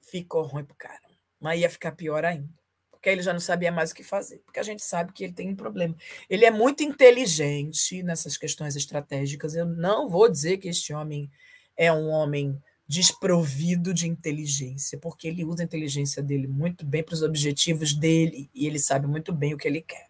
Ficou 0.00 0.42
ruim 0.42 0.64
pro 0.64 0.76
cara. 0.76 1.00
Mas 1.40 1.60
ia 1.60 1.70
ficar 1.70 1.92
pior 1.92 2.24
ainda 2.24 2.58
porque 2.98 3.08
ele 3.08 3.22
já 3.22 3.32
não 3.32 3.40
sabia 3.40 3.70
mais 3.70 3.92
o 3.92 3.94
que 3.94 4.02
fazer, 4.02 4.42
porque 4.44 4.58
a 4.58 4.62
gente 4.62 4.82
sabe 4.82 5.12
que 5.12 5.22
ele 5.22 5.32
tem 5.32 5.48
um 5.48 5.56
problema. 5.56 5.96
Ele 6.28 6.44
é 6.44 6.50
muito 6.50 6.82
inteligente 6.82 8.02
nessas 8.02 8.36
questões 8.36 8.74
estratégicas. 8.74 9.54
Eu 9.54 9.64
não 9.64 10.08
vou 10.08 10.28
dizer 10.28 10.58
que 10.58 10.68
este 10.68 10.92
homem 10.92 11.30
é 11.76 11.92
um 11.92 12.08
homem 12.08 12.60
desprovido 12.88 13.94
de 13.94 14.08
inteligência, 14.08 14.98
porque 14.98 15.28
ele 15.28 15.44
usa 15.44 15.62
a 15.62 15.64
inteligência 15.64 16.22
dele 16.22 16.48
muito 16.48 16.84
bem 16.84 17.04
para 17.04 17.14
os 17.14 17.22
objetivos 17.22 17.94
dele 17.94 18.50
e 18.52 18.66
ele 18.66 18.80
sabe 18.80 19.06
muito 19.06 19.32
bem 19.32 19.54
o 19.54 19.58
que 19.58 19.68
ele 19.68 19.80
quer. 19.80 20.08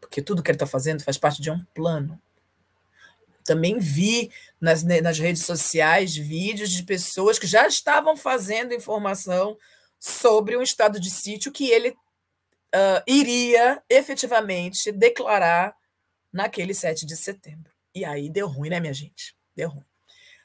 Porque 0.00 0.20
tudo 0.20 0.42
que 0.42 0.50
ele 0.50 0.56
está 0.56 0.66
fazendo 0.66 1.02
faz 1.02 1.16
parte 1.16 1.40
de 1.40 1.50
um 1.50 1.64
plano. 1.74 2.20
Também 3.44 3.78
vi 3.78 4.30
nas, 4.60 4.82
nas 4.82 5.18
redes 5.18 5.44
sociais 5.44 6.14
vídeos 6.14 6.70
de 6.70 6.82
pessoas 6.82 7.38
que 7.38 7.46
já 7.46 7.66
estavam 7.66 8.16
fazendo 8.16 8.74
informação 8.74 9.56
sobre 9.98 10.56
um 10.56 10.62
estado 10.62 10.98
de 11.00 11.10
sítio 11.10 11.52
que 11.52 11.70
ele 11.70 11.90
uh, 11.90 13.02
iria 13.06 13.82
efetivamente 13.88 14.92
declarar 14.92 15.74
naquele 16.32 16.74
7 16.74 17.04
de 17.04 17.16
setembro. 17.16 17.72
E 17.94 18.04
aí 18.04 18.30
deu 18.30 18.46
ruim, 18.46 18.70
né, 18.70 18.80
minha 18.80 18.94
gente? 18.94 19.34
Deu 19.54 19.68
ruim. 19.68 19.84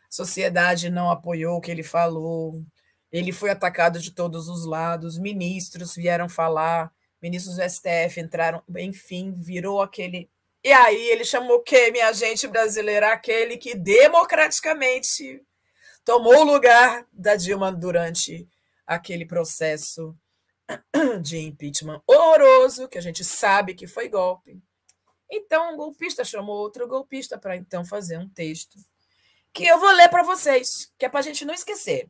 Sociedade 0.09 0.89
não 0.89 1.09
apoiou 1.09 1.57
o 1.57 1.61
que 1.61 1.69
ele 1.69 1.83
falou, 1.83 2.63
ele 3.11 3.31
foi 3.31 3.49
atacado 3.49 3.99
de 3.99 4.11
todos 4.11 4.47
os 4.47 4.65
lados, 4.65 5.17
ministros 5.17 5.95
vieram 5.95 6.27
falar, 6.27 6.91
ministros 7.21 7.55
do 7.55 7.69
STF 7.69 8.19
entraram, 8.19 8.61
enfim, 8.77 9.33
virou 9.33 9.81
aquele 9.81 10.29
E 10.65 10.73
aí 10.73 11.09
ele 11.09 11.23
chamou 11.23 11.61
que 11.61 11.91
minha 11.91 12.11
gente 12.11 12.47
brasileira, 12.47 13.13
aquele 13.13 13.55
que 13.55 13.75
democraticamente 13.75 15.45
tomou 16.03 16.39
o 16.39 16.43
lugar 16.43 17.05
da 17.13 17.35
Dilma 17.35 17.71
durante 17.71 18.49
aquele 18.83 19.27
processo 19.27 20.17
de 21.21 21.37
impeachment 21.37 22.01
horroroso, 22.07 22.87
que 22.87 22.97
a 22.97 23.01
gente 23.01 23.23
sabe 23.23 23.75
que 23.75 23.85
foi 23.85 24.09
golpe. 24.09 24.59
Então, 25.29 25.71
um 25.71 25.77
golpista 25.77 26.25
chamou 26.25 26.57
outro 26.57 26.87
golpista 26.87 27.37
para 27.37 27.55
então 27.55 27.85
fazer 27.85 28.17
um 28.17 28.27
texto 28.27 28.79
que 29.53 29.67
eu 29.67 29.79
vou 29.79 29.91
ler 29.91 30.09
para 30.09 30.23
vocês, 30.23 30.91
que 30.97 31.05
é 31.05 31.09
para 31.09 31.19
a 31.19 31.23
gente 31.23 31.45
não 31.45 31.53
esquecer, 31.53 32.09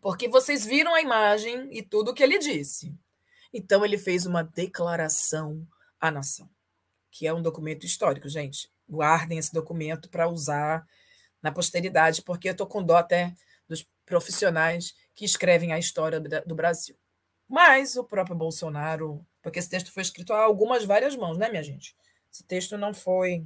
porque 0.00 0.26
vocês 0.26 0.66
viram 0.66 0.92
a 0.92 1.00
imagem 1.00 1.68
e 1.70 1.84
tudo 1.84 2.10
o 2.10 2.14
que 2.14 2.24
ele 2.24 2.40
disse. 2.40 2.92
Então, 3.54 3.84
ele 3.84 3.96
fez 3.96 4.26
uma 4.26 4.42
declaração 4.42 5.64
à 6.00 6.10
nação, 6.10 6.50
que 7.10 7.26
é 7.26 7.34
um 7.34 7.42
documento 7.42 7.84
histórico, 7.84 8.28
gente. 8.28 8.70
Guardem 8.88 9.38
esse 9.38 9.52
documento 9.52 10.08
para 10.08 10.28
usar 10.28 10.86
na 11.42 11.50
posteridade, 11.50 12.22
porque 12.22 12.48
eu 12.48 12.52
estou 12.52 12.66
com 12.66 12.82
dó 12.82 12.96
até 12.96 13.34
dos 13.68 13.86
profissionais 14.04 14.94
que 15.14 15.24
escrevem 15.24 15.72
a 15.72 15.78
história 15.78 16.20
do 16.20 16.54
Brasil. 16.54 16.96
Mas 17.48 17.96
o 17.96 18.04
próprio 18.04 18.36
Bolsonaro, 18.36 19.24
porque 19.42 19.58
esse 19.58 19.68
texto 19.68 19.92
foi 19.92 20.02
escrito 20.02 20.32
a 20.32 20.42
algumas 20.42 20.84
várias 20.84 21.16
mãos, 21.16 21.36
né, 21.36 21.48
minha 21.48 21.62
gente? 21.62 21.96
Esse 22.32 22.44
texto 22.44 22.78
não 22.78 22.94
foi. 22.94 23.44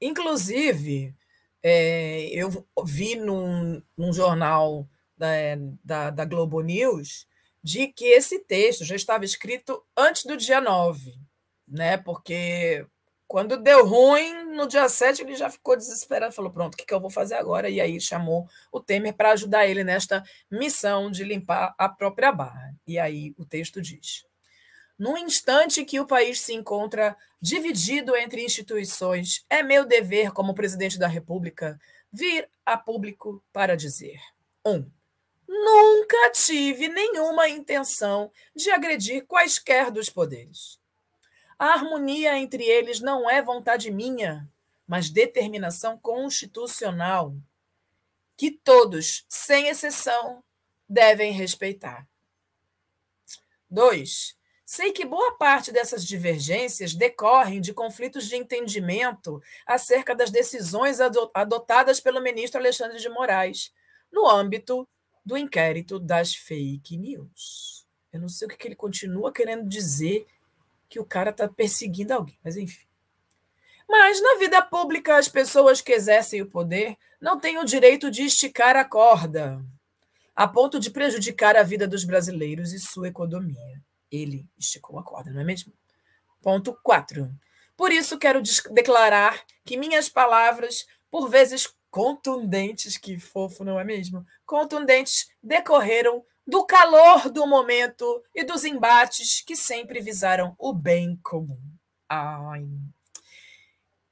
Inclusive, 0.00 1.14
é, 1.62 2.26
eu 2.26 2.66
vi 2.84 3.16
num, 3.16 3.82
num 3.96 4.12
jornal 4.12 4.88
da, 5.16 5.28
da, 5.82 6.10
da, 6.10 6.24
Globo 6.24 6.60
News 6.60 7.26
de 7.62 7.88
que 7.88 8.04
esse 8.04 8.38
texto 8.44 8.84
já 8.84 8.94
estava 8.94 9.24
escrito 9.24 9.82
antes 9.96 10.24
do 10.24 10.36
dia 10.36 10.60
9, 10.60 11.18
né? 11.66 11.96
Porque 11.96 12.86
quando 13.28 13.58
deu 13.58 13.86
ruim, 13.86 14.54
no 14.54 14.66
dia 14.66 14.88
7 14.88 15.20
ele 15.20 15.36
já 15.36 15.50
ficou 15.50 15.76
desesperado, 15.76 16.34
falou: 16.34 16.50
pronto, 16.50 16.72
o 16.72 16.76
que, 16.76 16.86
que 16.86 16.94
eu 16.94 16.98
vou 16.98 17.10
fazer 17.10 17.34
agora? 17.34 17.68
E 17.68 17.78
aí 17.78 18.00
chamou 18.00 18.48
o 18.72 18.80
Temer 18.80 19.14
para 19.14 19.32
ajudar 19.32 19.66
ele 19.66 19.84
nesta 19.84 20.24
missão 20.50 21.10
de 21.10 21.22
limpar 21.24 21.74
a 21.76 21.90
própria 21.90 22.32
barra. 22.32 22.74
E 22.86 22.98
aí 22.98 23.34
o 23.36 23.44
texto 23.44 23.82
diz: 23.82 24.24
no 24.98 25.16
instante 25.18 25.84
que 25.84 26.00
o 26.00 26.06
país 26.06 26.40
se 26.40 26.54
encontra 26.54 27.14
dividido 27.40 28.16
entre 28.16 28.42
instituições, 28.42 29.44
é 29.50 29.62
meu 29.62 29.84
dever, 29.84 30.32
como 30.32 30.54
presidente 30.54 30.98
da 30.98 31.06
República, 31.06 31.78
vir 32.10 32.48
a 32.64 32.78
público 32.78 33.44
para 33.52 33.76
dizer: 33.76 34.18
1. 34.64 34.72
Um, 34.72 34.90
nunca 35.46 36.30
tive 36.30 36.88
nenhuma 36.88 37.46
intenção 37.46 38.32
de 38.56 38.70
agredir 38.70 39.26
quaisquer 39.26 39.90
dos 39.90 40.08
poderes. 40.08 40.77
A 41.58 41.72
harmonia 41.72 42.38
entre 42.38 42.62
eles 42.62 43.00
não 43.00 43.28
é 43.28 43.42
vontade 43.42 43.90
minha, 43.90 44.48
mas 44.86 45.10
determinação 45.10 45.98
constitucional, 45.98 47.34
que 48.36 48.50
todos, 48.52 49.24
sem 49.28 49.66
exceção, 49.66 50.42
devem 50.88 51.32
respeitar. 51.32 52.06
2. 53.68 54.38
Sei 54.64 54.92
que 54.92 55.04
boa 55.04 55.36
parte 55.36 55.72
dessas 55.72 56.06
divergências 56.06 56.94
decorrem 56.94 57.60
de 57.60 57.74
conflitos 57.74 58.28
de 58.28 58.36
entendimento 58.36 59.42
acerca 59.66 60.14
das 60.14 60.30
decisões 60.30 61.00
adotadas 61.00 62.00
pelo 62.00 62.22
ministro 62.22 62.60
Alexandre 62.60 62.98
de 62.98 63.08
Moraes 63.08 63.72
no 64.12 64.28
âmbito 64.28 64.86
do 65.24 65.36
inquérito 65.36 65.98
das 65.98 66.34
fake 66.34 66.96
news. 66.96 67.86
Eu 68.12 68.20
não 68.20 68.28
sei 68.28 68.46
o 68.46 68.50
que 68.50 68.68
ele 68.68 68.76
continua 68.76 69.32
querendo 69.32 69.68
dizer 69.68 70.26
que 70.88 70.98
o 71.00 71.04
cara 71.04 71.30
está 71.30 71.46
perseguindo 71.48 72.14
alguém, 72.14 72.38
mas 72.42 72.56
enfim. 72.56 72.86
Mas 73.88 74.20
na 74.20 74.36
vida 74.36 74.60
pública, 74.62 75.16
as 75.16 75.28
pessoas 75.28 75.80
que 75.80 75.92
exercem 75.92 76.42
o 76.42 76.46
poder 76.46 76.96
não 77.20 77.40
têm 77.40 77.58
o 77.58 77.64
direito 77.64 78.10
de 78.10 78.22
esticar 78.22 78.76
a 78.76 78.84
corda, 78.84 79.64
a 80.36 80.46
ponto 80.46 80.78
de 80.78 80.90
prejudicar 80.90 81.56
a 81.56 81.62
vida 81.62 81.88
dos 81.88 82.04
brasileiros 82.04 82.72
e 82.72 82.78
sua 82.78 83.08
economia. 83.08 83.82
Ele 84.10 84.46
esticou 84.58 84.98
a 84.98 85.02
corda, 85.02 85.30
não 85.30 85.40
é 85.40 85.44
mesmo? 85.44 85.72
Ponto 86.42 86.78
4. 86.82 87.30
Por 87.76 87.92
isso 87.92 88.18
quero 88.18 88.42
declarar 88.70 89.42
que 89.64 89.76
minhas 89.76 90.08
palavras, 90.08 90.86
por 91.10 91.28
vezes 91.28 91.72
contundentes, 91.90 92.96
que 92.96 93.18
fofo, 93.18 93.64
não 93.64 93.80
é 93.80 93.84
mesmo? 93.84 94.24
Contundentes, 94.44 95.28
decorreram 95.42 96.24
do 96.48 96.64
calor 96.64 97.30
do 97.30 97.46
momento 97.46 98.24
e 98.34 98.42
dos 98.42 98.64
embates 98.64 99.42
que 99.42 99.54
sempre 99.54 100.00
visaram 100.00 100.56
o 100.58 100.72
bem 100.72 101.14
comum. 101.22 101.60
Ai. 102.08 102.66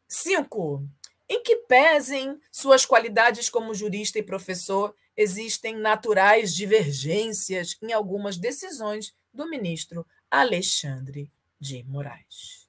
Cinco. 0.06 0.86
Em 1.26 1.42
que 1.42 1.56
pesem 1.56 2.38
suas 2.52 2.84
qualidades 2.84 3.48
como 3.48 3.74
jurista 3.74 4.18
e 4.18 4.22
professor, 4.22 4.94
existem 5.16 5.76
naturais 5.76 6.54
divergências 6.54 7.74
em 7.82 7.94
algumas 7.94 8.36
decisões 8.36 9.14
do 9.32 9.48
ministro 9.48 10.06
Alexandre 10.30 11.32
de 11.58 11.82
Moraes. 11.84 12.68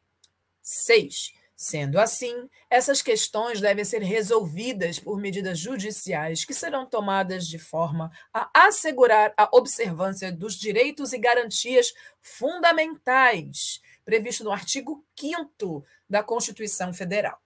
Seis. 0.62 1.34
Sendo 1.60 2.00
assim, 2.00 2.48
essas 2.70 3.02
questões 3.02 3.60
devem 3.60 3.84
ser 3.84 4.04
resolvidas 4.04 5.00
por 5.00 5.20
medidas 5.20 5.58
judiciais 5.58 6.46
que 6.46 6.54
serão 6.54 6.86
tomadas 6.86 7.48
de 7.48 7.58
forma 7.58 8.12
a 8.32 8.68
assegurar 8.68 9.34
a 9.36 9.50
observância 9.52 10.32
dos 10.32 10.56
direitos 10.56 11.14
e 11.14 11.18
garantias 11.18 11.96
fundamentais 12.22 13.82
previsto 14.06 14.44
no 14.44 14.52
artigo 14.52 15.04
5 15.20 15.84
da 16.08 16.22
Constituição 16.22 16.94
Federal. 16.94 17.42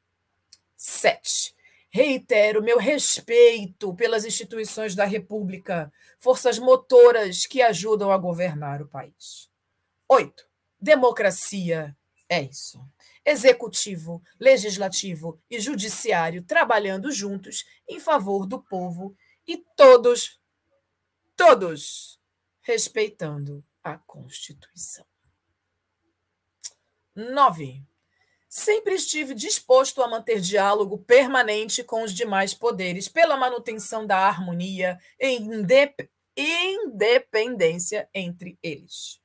7. 0.76 1.56
Reitero 1.90 2.62
meu 2.62 2.80
respeito 2.80 3.96
pelas 3.96 4.26
instituições 4.26 4.94
da 4.94 5.06
República, 5.06 5.92
forças 6.20 6.60
motoras 6.60 7.46
que 7.46 7.62
ajudam 7.62 8.12
a 8.12 8.18
governar 8.18 8.82
o 8.82 8.90
país. 8.90 9.50
8. 10.10 10.46
Democracia 10.82 11.96
é 12.28 12.42
isso 12.42 12.91
executivo, 13.32 14.22
legislativo 14.40 15.42
e 15.50 15.60
judiciário 15.60 16.44
trabalhando 16.44 17.12
juntos 17.12 17.66
em 17.88 18.00
favor 18.00 18.46
do 18.46 18.62
povo 18.62 19.16
e 19.48 19.58
todos, 19.76 20.40
todos 21.36 22.20
respeitando 22.62 23.64
a 23.84 23.98
Constituição. 23.98 25.06
9. 27.16 27.84
Sempre 28.48 28.96
estive 28.96 29.34
disposto 29.34 30.04
a 30.04 30.08
manter 30.08 30.42
diálogo 30.42 30.98
permanente 30.98 31.84
com 31.84 32.04
os 32.04 32.14
demais 32.14 32.54
poderes 32.54 33.08
pela 33.08 33.38
manutenção 33.38 34.06
da 34.06 34.18
harmonia 34.18 35.00
e 35.20 35.40
independência 36.36 38.10
entre 38.14 38.60
eles. 38.62 39.22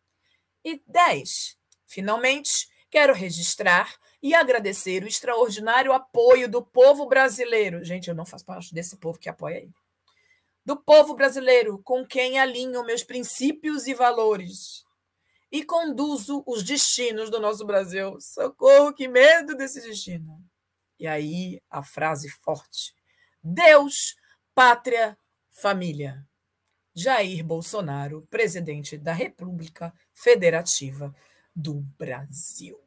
E 0.65 0.81
10. 0.87 1.59
Finalmente, 1.87 2.69
Quero 2.97 3.13
registrar 3.13 3.95
e 4.23 4.35
agradecer 4.35 5.05
o 5.05 5.07
extraordinário 5.07 5.93
apoio 5.93 6.49
do 6.49 6.65
povo 6.65 7.05
brasileiro. 7.05 7.85
Gente, 7.85 8.09
eu 8.09 8.15
não 8.15 8.25
faço 8.25 8.43
parte 8.47 8.73
desse 8.73 8.97
povo 8.97 9.19
que 9.19 9.29
apoia 9.29 9.59
ele. 9.59 9.75
Do 10.65 10.79
povo 10.79 11.15
brasileiro 11.15 11.79
com 11.83 12.07
quem 12.07 12.39
alinho 12.39 12.83
meus 12.87 13.05
princípios 13.05 13.87
e 13.87 13.93
valores 13.93 14.83
e 15.53 15.63
conduzo 15.63 16.43
os 16.47 16.63
destinos 16.63 17.29
do 17.29 17.39
nosso 17.39 17.67
Brasil. 17.67 18.19
Socorro, 18.19 18.95
que 18.95 19.07
medo 19.07 19.55
desse 19.55 19.83
destino. 19.83 20.43
E 20.99 21.07
aí 21.07 21.61
a 21.69 21.83
frase 21.83 22.31
forte: 22.31 22.95
Deus, 23.43 24.17
pátria, 24.55 25.19
família. 25.51 26.27
Jair 26.95 27.45
Bolsonaro, 27.45 28.27
presidente 28.31 28.97
da 28.97 29.13
República 29.13 29.93
Federativa 30.15 31.15
do 31.55 31.75
Brasil. 31.99 32.86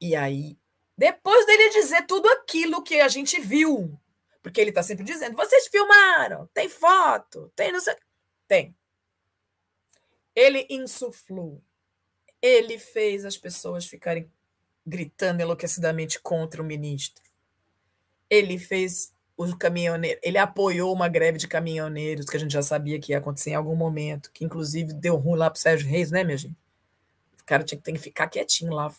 E 0.00 0.14
aí, 0.14 0.56
depois 0.96 1.46
dele 1.46 1.70
dizer 1.70 2.06
tudo 2.06 2.28
aquilo 2.28 2.82
que 2.82 3.00
a 3.00 3.08
gente 3.08 3.40
viu, 3.40 3.98
porque 4.42 4.60
ele 4.60 4.70
está 4.70 4.82
sempre 4.82 5.04
dizendo: 5.04 5.36
vocês 5.36 5.66
filmaram, 5.68 6.48
tem 6.54 6.68
foto, 6.68 7.52
tem 7.54 7.72
não 7.72 7.80
sei. 7.80 7.94
Tem. 8.46 8.76
Ele 10.34 10.66
insuflou. 10.70 11.62
Ele 12.40 12.78
fez 12.78 13.24
as 13.24 13.36
pessoas 13.36 13.86
ficarem 13.86 14.30
gritando 14.86 15.42
enlouquecidamente 15.42 16.20
contra 16.20 16.62
o 16.62 16.64
ministro. 16.64 17.22
Ele 18.30 18.58
fez 18.58 19.12
o 19.36 19.56
caminhoneiro, 19.56 20.18
ele 20.22 20.38
apoiou 20.38 20.92
uma 20.92 21.08
greve 21.08 21.38
de 21.38 21.46
caminhoneiros 21.46 22.26
que 22.26 22.36
a 22.36 22.40
gente 22.40 22.52
já 22.52 22.62
sabia 22.62 22.98
que 22.98 23.12
ia 23.12 23.18
acontecer 23.18 23.50
em 23.50 23.54
algum 23.54 23.76
momento, 23.76 24.30
que 24.32 24.44
inclusive 24.44 24.92
deu 24.92 25.16
ruim 25.16 25.38
lá 25.38 25.50
para 25.50 25.58
o 25.58 25.60
Sérgio 25.60 25.88
Reis, 25.88 26.10
né, 26.10 26.24
minha 26.24 26.36
gente? 26.36 26.56
cara 27.48 27.64
tinha, 27.64 27.80
tem 27.80 27.94
que 27.94 28.00
ficar 28.00 28.28
quietinho 28.28 28.72
lá, 28.72 28.94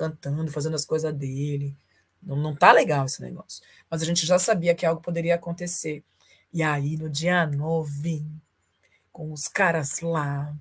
cantando, 0.00 0.50
fazendo 0.50 0.76
as 0.76 0.86
coisas 0.86 1.12
dele. 1.14 1.76
Não, 2.22 2.36
não 2.36 2.56
tá 2.56 2.72
legal 2.72 3.04
esse 3.04 3.20
negócio. 3.20 3.62
Mas 3.90 4.00
a 4.00 4.06
gente 4.06 4.24
já 4.24 4.38
sabia 4.38 4.74
que 4.74 4.86
algo 4.86 5.02
poderia 5.02 5.34
acontecer. 5.34 6.02
E 6.52 6.62
aí, 6.62 6.96
no 6.96 7.10
dia 7.10 7.46
9, 7.46 8.24
com 9.12 9.30
os 9.30 9.46
caras 9.46 10.00
lá, 10.00 10.56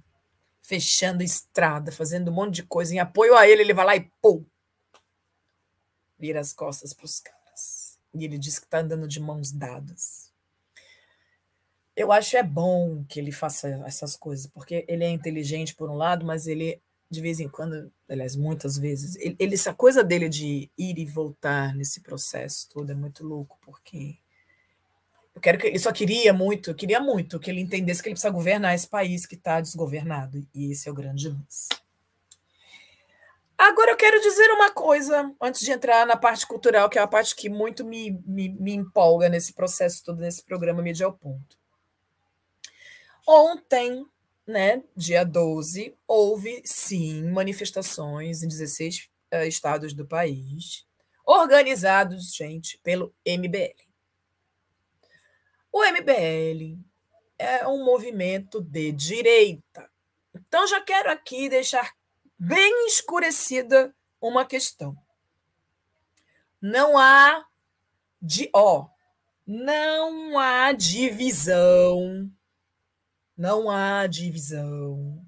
fechando 0.62 1.21
a 1.21 1.25
estrada, 1.25 1.89
fazendo 1.89 2.30
um 2.30 2.34
monte 2.34 2.56
de 2.56 2.63
coisa 2.63 2.93
em 2.93 2.99
apoio 2.99 3.36
a 3.36 3.47
ele, 3.47 3.62
ele 3.62 3.73
vai 3.73 3.86
lá 3.86 3.95
e 3.95 4.12
pô! 4.21 4.43
vira 6.17 6.41
as 6.41 6.52
costas 6.52 6.93
para 6.93 7.06
os 7.06 7.21
caras. 7.21 7.97
E 8.13 8.25
ele 8.25 8.38
diz 8.38 8.60
que 8.60 8.65
está 8.65 8.80
andando 8.80 9.08
de 9.08 9.21
mãos 9.21 9.54
dadas. 9.54 10.34
Eu 11.95 12.12
acho 12.12 12.36
é 12.36 12.43
bom 12.43 13.06
que 13.06 13.19
ele 13.19 13.32
faça 13.32 13.69
essas 13.86 14.17
coisas, 14.17 14.47
porque 14.47 14.86
ele 14.88 15.06
é 15.06 15.10
inteligente 15.10 15.73
por 15.75 15.89
um 15.89 15.95
lado, 15.95 16.25
mas 16.25 16.45
ele 16.45 16.82
de 17.09 17.21
vez 17.21 17.39
em 17.39 17.49
quando, 17.49 17.91
aliás, 18.07 18.35
muitas 18.35 18.77
vezes, 18.77 19.15
ele, 19.15 19.35
ele, 19.39 19.55
essa 19.55 19.73
coisa 19.73 20.03
dele 20.03 20.29
de 20.29 20.69
ir 20.77 20.99
e 20.99 21.05
voltar 21.05 21.73
nesse 21.75 22.01
processo 22.01 22.69
todo 22.69 22.91
é 22.91 22.95
muito 22.95 23.25
louco, 23.25 23.57
porque 23.61 24.17
eu 25.33 25.41
quero 25.41 25.57
que 25.57 25.67
ele 25.67 25.79
só 25.79 25.91
queria 25.91 26.31
muito, 26.31 26.73
queria 26.75 26.99
muito 26.99 27.39
que 27.39 27.49
ele 27.49 27.61
entendesse 27.61 28.03
que 28.03 28.09
ele 28.09 28.13
precisa 28.13 28.31
governar 28.31 28.75
esse 28.75 28.87
país 28.87 29.25
que 29.25 29.35
está 29.35 29.59
desgovernado, 29.59 30.45
e 30.53 30.71
esse 30.71 30.87
é 30.87 30.91
o 30.91 30.95
grande 30.95 31.29
lance. 31.29 31.69
Agora 33.57 33.91
eu 33.91 33.97
quero 33.97 34.21
dizer 34.21 34.49
uma 34.51 34.71
coisa, 34.71 35.33
antes 35.41 35.61
de 35.61 35.71
entrar 35.71 36.05
na 36.05 36.15
parte 36.15 36.47
cultural, 36.47 36.89
que 36.89 36.97
é 36.97 37.01
a 37.01 37.07
parte 37.07 37.35
que 37.35 37.49
muito 37.49 37.83
me, 37.83 38.11
me, 38.25 38.49
me 38.49 38.73
empolga 38.73 39.27
nesse 39.27 39.51
processo 39.51 40.01
todo, 40.03 40.21
nesse 40.21 40.43
programa 40.43 40.81
Mídia 40.81 41.05
ao 41.05 41.11
Ponto. 41.11 41.57
Ontem, 43.27 44.05
né, 44.49 44.81
dia 44.95 45.23
12, 45.23 45.95
houve 46.07 46.63
sim 46.65 47.23
manifestações 47.29 48.41
em 48.41 48.47
16 48.47 48.97
uh, 48.97 49.09
eh, 49.29 49.47
estados 49.47 49.93
do 49.93 50.07
país, 50.07 50.88
organizados, 51.23 52.33
gente, 52.33 52.79
pelo 52.79 53.13
MBL. 53.23 53.75
O 55.71 55.85
MBL 55.85 56.79
é 57.38 57.67
um 57.67 57.85
movimento 57.85 58.59
de 58.59 58.91
direita. 58.91 59.88
Então 60.33 60.65
já 60.65 60.81
quero 60.81 61.12
aqui 61.12 61.47
deixar 61.47 61.93
bem 62.35 62.88
escurecida 62.88 63.95
uma 64.19 64.43
questão. 64.45 64.97
Não 66.59 66.97
há 66.97 67.45
de 68.19 68.49
ó, 68.51 68.88
não 69.45 70.39
há 70.39 70.71
divisão 70.71 72.31
não 73.39 73.71
há 73.71 74.06
divisão 74.06 75.25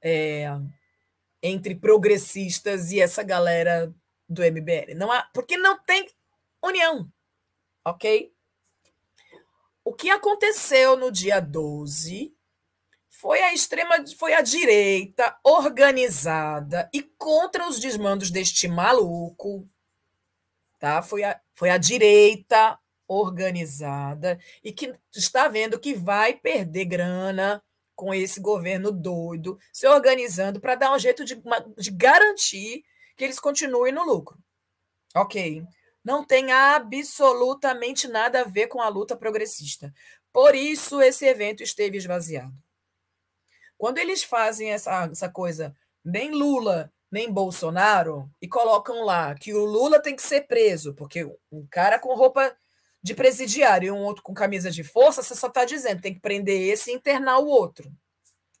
é, 0.00 0.46
entre 1.42 1.74
progressistas 1.74 2.92
e 2.92 3.00
essa 3.00 3.24
galera 3.24 3.92
do 4.28 4.44
MBL. 4.44 4.94
Não 4.94 5.10
há, 5.10 5.28
porque 5.34 5.56
não 5.56 5.76
tem 5.82 6.08
união, 6.62 7.12
ok? 7.84 8.32
O 9.84 9.92
que 9.92 10.08
aconteceu 10.08 10.96
no 10.96 11.10
dia 11.10 11.40
12 11.40 12.32
foi 13.08 13.42
a 13.42 13.52
extrema, 13.52 13.96
foi 14.16 14.32
a 14.32 14.40
direita 14.40 15.36
organizada 15.42 16.88
e 16.94 17.02
contra 17.02 17.68
os 17.68 17.80
desmandos 17.80 18.30
deste 18.30 18.68
maluco, 18.68 19.68
tá? 20.78 21.02
Foi 21.02 21.24
a, 21.24 21.40
foi 21.54 21.70
a 21.70 21.76
direita 21.76 22.78
organizada 23.10 24.38
e 24.62 24.72
que 24.72 24.94
está 25.12 25.48
vendo 25.48 25.80
que 25.80 25.94
vai 25.94 26.34
perder 26.34 26.84
grana 26.84 27.60
com 27.96 28.14
esse 28.14 28.40
governo 28.40 28.92
doido, 28.92 29.58
se 29.72 29.86
organizando 29.86 30.60
para 30.60 30.76
dar 30.76 30.94
um 30.94 30.98
jeito 30.98 31.24
de, 31.24 31.42
de 31.76 31.90
garantir 31.90 32.84
que 33.16 33.24
eles 33.24 33.40
continuem 33.40 33.92
no 33.92 34.04
lucro. 34.04 34.38
Ok. 35.14 35.64
Não 36.04 36.24
tem 36.24 36.52
absolutamente 36.52 38.06
nada 38.06 38.40
a 38.40 38.44
ver 38.44 38.68
com 38.68 38.80
a 38.80 38.88
luta 38.88 39.16
progressista. 39.16 39.92
Por 40.32 40.54
isso, 40.54 41.02
esse 41.02 41.26
evento 41.26 41.62
esteve 41.62 41.98
esvaziado. 41.98 42.54
Quando 43.76 43.98
eles 43.98 44.22
fazem 44.22 44.70
essa, 44.70 45.08
essa 45.10 45.28
coisa, 45.28 45.74
nem 46.04 46.30
Lula, 46.30 46.92
nem 47.10 47.30
Bolsonaro, 47.30 48.30
e 48.40 48.46
colocam 48.46 49.04
lá 49.04 49.34
que 49.34 49.52
o 49.52 49.64
Lula 49.64 50.00
tem 50.00 50.14
que 50.14 50.22
ser 50.22 50.42
preso, 50.42 50.94
porque 50.94 51.24
um 51.50 51.66
cara 51.70 51.98
com 51.98 52.14
roupa 52.14 52.56
de 53.02 53.14
presidiário 53.14 53.88
e 53.88 53.90
um 53.90 54.02
outro 54.04 54.22
com 54.22 54.34
camisa 54.34 54.70
de 54.70 54.84
força, 54.84 55.22
você 55.22 55.34
só 55.34 55.48
está 55.48 55.64
dizendo 55.64 56.02
tem 56.02 56.14
que 56.14 56.20
prender 56.20 56.60
esse 56.60 56.90
e 56.90 56.94
internar 56.94 57.38
o 57.38 57.46
outro. 57.46 57.90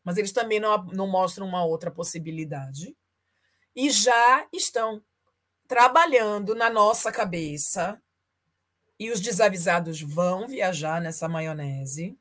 Mas 0.02 0.16
eles 0.16 0.32
também 0.32 0.58
não, 0.58 0.82
não 0.86 1.06
mostram 1.06 1.46
uma 1.46 1.64
outra 1.64 1.90
possibilidade. 1.90 2.96
E 3.76 3.90
já 3.90 4.46
estão 4.52 5.02
trabalhando 5.68 6.54
na 6.54 6.70
nossa 6.70 7.12
cabeça, 7.12 8.00
e 8.98 9.10
os 9.10 9.20
desavisados 9.20 10.00
vão 10.00 10.48
viajar 10.48 11.00
nessa 11.00 11.28
maionese, 11.28 12.18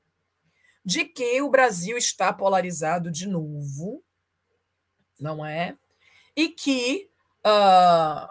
de 0.85 1.05
que 1.05 1.41
o 1.41 1.49
Brasil 1.49 1.97
está 1.97 2.31
polarizado 2.31 3.11
de 3.11 3.27
novo, 3.27 4.03
não 5.19 5.45
é? 5.45 5.77
E 6.35 6.49
que 6.49 7.09
uh, 7.45 8.29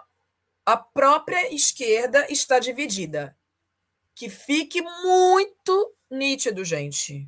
a 0.65 0.77
própria 0.77 1.53
esquerda 1.53 2.25
está 2.31 2.59
dividida 2.59 3.37
que 4.19 4.27
fique 4.27 4.81
muito 4.81 5.95
nítido, 6.11 6.65
gente. 6.65 7.25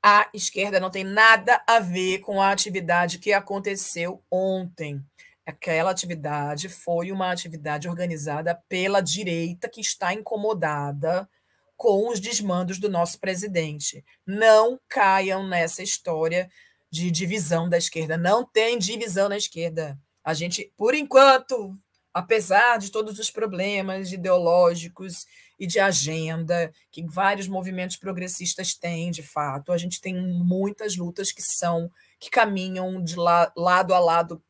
A 0.00 0.30
esquerda 0.32 0.78
não 0.78 0.88
tem 0.88 1.02
nada 1.02 1.60
a 1.66 1.80
ver 1.80 2.20
com 2.20 2.40
a 2.40 2.52
atividade 2.52 3.18
que 3.18 3.32
aconteceu 3.32 4.22
ontem. 4.30 5.04
Aquela 5.44 5.90
atividade 5.90 6.68
foi 6.68 7.10
uma 7.10 7.32
atividade 7.32 7.88
organizada 7.88 8.54
pela 8.68 9.00
direita 9.00 9.68
que 9.68 9.80
está 9.80 10.14
incomodada 10.14 11.28
com 11.76 12.08
os 12.08 12.20
desmandos 12.20 12.78
do 12.78 12.88
nosso 12.88 13.18
presidente. 13.18 14.04
Não 14.24 14.78
caiam 14.88 15.44
nessa 15.48 15.82
história 15.82 16.48
de 16.92 17.10
divisão 17.10 17.68
da 17.68 17.76
esquerda. 17.76 18.16
Não 18.16 18.46
tem 18.46 18.78
divisão 18.78 19.28
na 19.28 19.36
esquerda. 19.36 19.98
A 20.22 20.32
gente, 20.32 20.72
por 20.76 20.94
enquanto, 20.94 21.76
apesar 22.20 22.78
de 22.78 22.90
todos 22.90 23.18
os 23.18 23.30
problemas 23.30 24.12
ideológicos 24.12 25.26
e 25.58 25.66
de 25.66 25.80
agenda 25.80 26.70
que 26.90 27.02
vários 27.06 27.48
movimentos 27.48 27.96
progressistas 27.96 28.74
têm, 28.74 29.10
de 29.10 29.22
fato. 29.22 29.72
A 29.72 29.78
gente 29.78 30.02
tem 30.02 30.14
muitas 30.14 30.96
lutas 30.96 31.32
que 31.32 31.40
são 31.40 31.90
que 32.18 32.28
caminham 32.28 33.02
de 33.02 33.16
la, 33.16 33.50
lado 33.56 33.94
a 33.94 33.98
lado. 33.98 34.42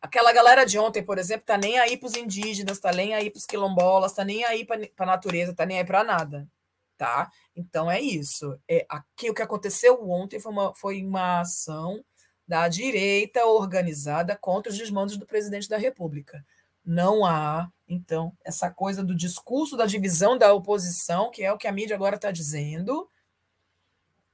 Aquela 0.00 0.32
galera 0.32 0.64
de 0.64 0.78
ontem, 0.78 1.02
por 1.02 1.18
exemplo, 1.18 1.44
tá 1.44 1.58
nem 1.58 1.78
aí 1.78 1.98
para 1.98 2.06
os 2.06 2.16
indígenas, 2.16 2.80
tá 2.80 2.90
nem 2.90 3.14
aí 3.14 3.30
para 3.30 3.38
os 3.38 3.46
quilombolas, 3.46 4.14
tá 4.14 4.24
nem 4.24 4.42
aí 4.44 4.64
para 4.64 4.80
a 4.98 5.06
natureza, 5.06 5.54
tá 5.54 5.66
nem 5.66 5.78
aí 5.78 5.84
para 5.84 6.02
nada, 6.02 6.48
tá? 6.96 7.30
Então 7.54 7.90
é 7.90 8.00
isso. 8.00 8.58
É 8.66 8.86
aqui 8.88 9.28
o 9.28 9.34
que 9.34 9.42
aconteceu 9.42 10.02
ontem 10.10 10.40
foi 10.40 10.52
uma, 10.52 10.74
foi 10.74 11.04
uma 11.04 11.40
ação 11.40 12.02
da 12.48 12.68
direita 12.68 13.44
organizada 13.44 14.34
contra 14.34 14.72
os 14.72 14.78
desmandos 14.78 15.18
do 15.18 15.26
presidente 15.26 15.68
da 15.68 15.76
República. 15.76 16.42
Não 16.84 17.24
há 17.24 17.70
então, 17.92 18.32
essa 18.42 18.70
coisa 18.70 19.04
do 19.04 19.14
discurso 19.14 19.76
da 19.76 19.84
divisão 19.84 20.38
da 20.38 20.52
oposição, 20.54 21.30
que 21.30 21.42
é 21.42 21.52
o 21.52 21.58
que 21.58 21.68
a 21.68 21.72
mídia 21.72 21.94
agora 21.94 22.16
está 22.16 22.30
dizendo, 22.30 23.06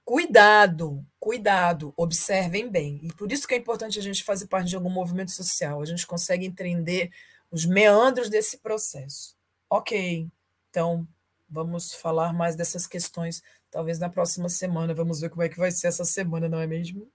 cuidado, 0.05 1.05
cuidado, 1.19 1.93
observem 1.97 2.71
bem. 2.71 3.01
E 3.03 3.13
por 3.13 3.33
isso 3.33 3.49
que 3.49 3.55
é 3.55 3.59
importante 3.59 3.99
a 3.99 4.03
gente 4.03 4.23
fazer 4.23 4.47
parte 4.47 4.69
de 4.69 4.77
algum 4.77 4.91
movimento 4.91 5.33
social, 5.33 5.83
a 5.83 5.87
gente 5.87 6.07
consegue 6.07 6.47
entender 6.47 7.11
os 7.51 7.67
meandros 7.67 8.29
desse 8.29 8.59
processo. 8.59 9.37
Ok, 9.69 10.29
então 10.71 11.07
vamos 11.49 11.93
falar 11.93 12.33
mais 12.33 12.55
dessas 12.55 12.87
questões, 12.87 13.43
talvez 13.71 13.99
na 13.99 14.09
próxima 14.09 14.49
semana. 14.49 14.95
Vamos 14.95 15.21
ver 15.21 15.31
como 15.31 15.43
é 15.43 15.49
que 15.49 15.59
vai 15.59 15.73
ser 15.73 15.89
essa 15.89 16.05
semana, 16.05 16.49
não 16.49 16.61
é 16.61 16.67
mesmo? 16.67 17.11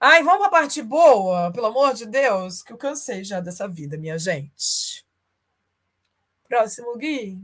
Ai, 0.00 0.22
vamos 0.22 0.38
para 0.38 0.48
a 0.48 0.60
parte 0.62 0.82
boa, 0.82 1.50
pelo 1.52 1.66
amor 1.66 1.94
de 1.94 2.06
Deus, 2.06 2.62
que 2.62 2.72
eu 2.72 2.76
cansei 2.76 3.24
já 3.24 3.40
dessa 3.40 3.66
vida, 3.68 3.96
minha 3.96 4.18
gente. 4.18 5.04
Próximo, 6.48 6.96
Gui. 6.96 7.38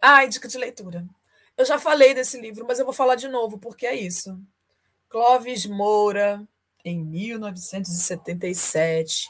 Ai, 0.00 0.28
dica 0.28 0.48
de 0.48 0.58
leitura. 0.58 1.06
Eu 1.56 1.64
já 1.64 1.78
falei 1.78 2.14
desse 2.14 2.40
livro, 2.40 2.64
mas 2.66 2.78
eu 2.78 2.84
vou 2.84 2.94
falar 2.94 3.14
de 3.14 3.28
novo, 3.28 3.58
porque 3.58 3.86
é 3.86 3.94
isso. 3.94 4.40
Clóvis 5.08 5.66
Moura, 5.66 6.46
em 6.84 7.04
1977, 7.04 9.28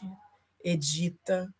edita, 0.62 1.52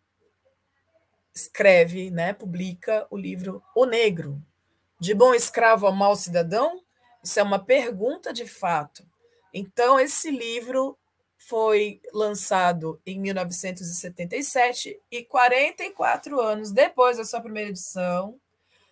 escreve, 1.35 2.09
né, 2.09 2.33
publica 2.33 3.05
o 3.09 3.17
livro 3.17 3.61
O 3.75 3.85
Negro, 3.85 4.41
de 4.99 5.13
bom 5.13 5.33
escravo 5.33 5.87
a 5.87 5.91
mau 5.91 6.15
cidadão? 6.15 6.81
Isso 7.23 7.39
é 7.39 7.43
uma 7.43 7.59
pergunta 7.59 8.33
de 8.33 8.45
fato. 8.45 9.05
Então, 9.53 9.99
esse 9.99 10.29
livro 10.29 10.97
foi 11.37 12.01
lançado 12.13 12.99
em 13.05 13.19
1977 13.19 14.99
e 15.11 15.23
44 15.23 16.39
anos 16.39 16.71
depois 16.71 17.17
da 17.17 17.25
sua 17.25 17.41
primeira 17.41 17.69
edição, 17.69 18.39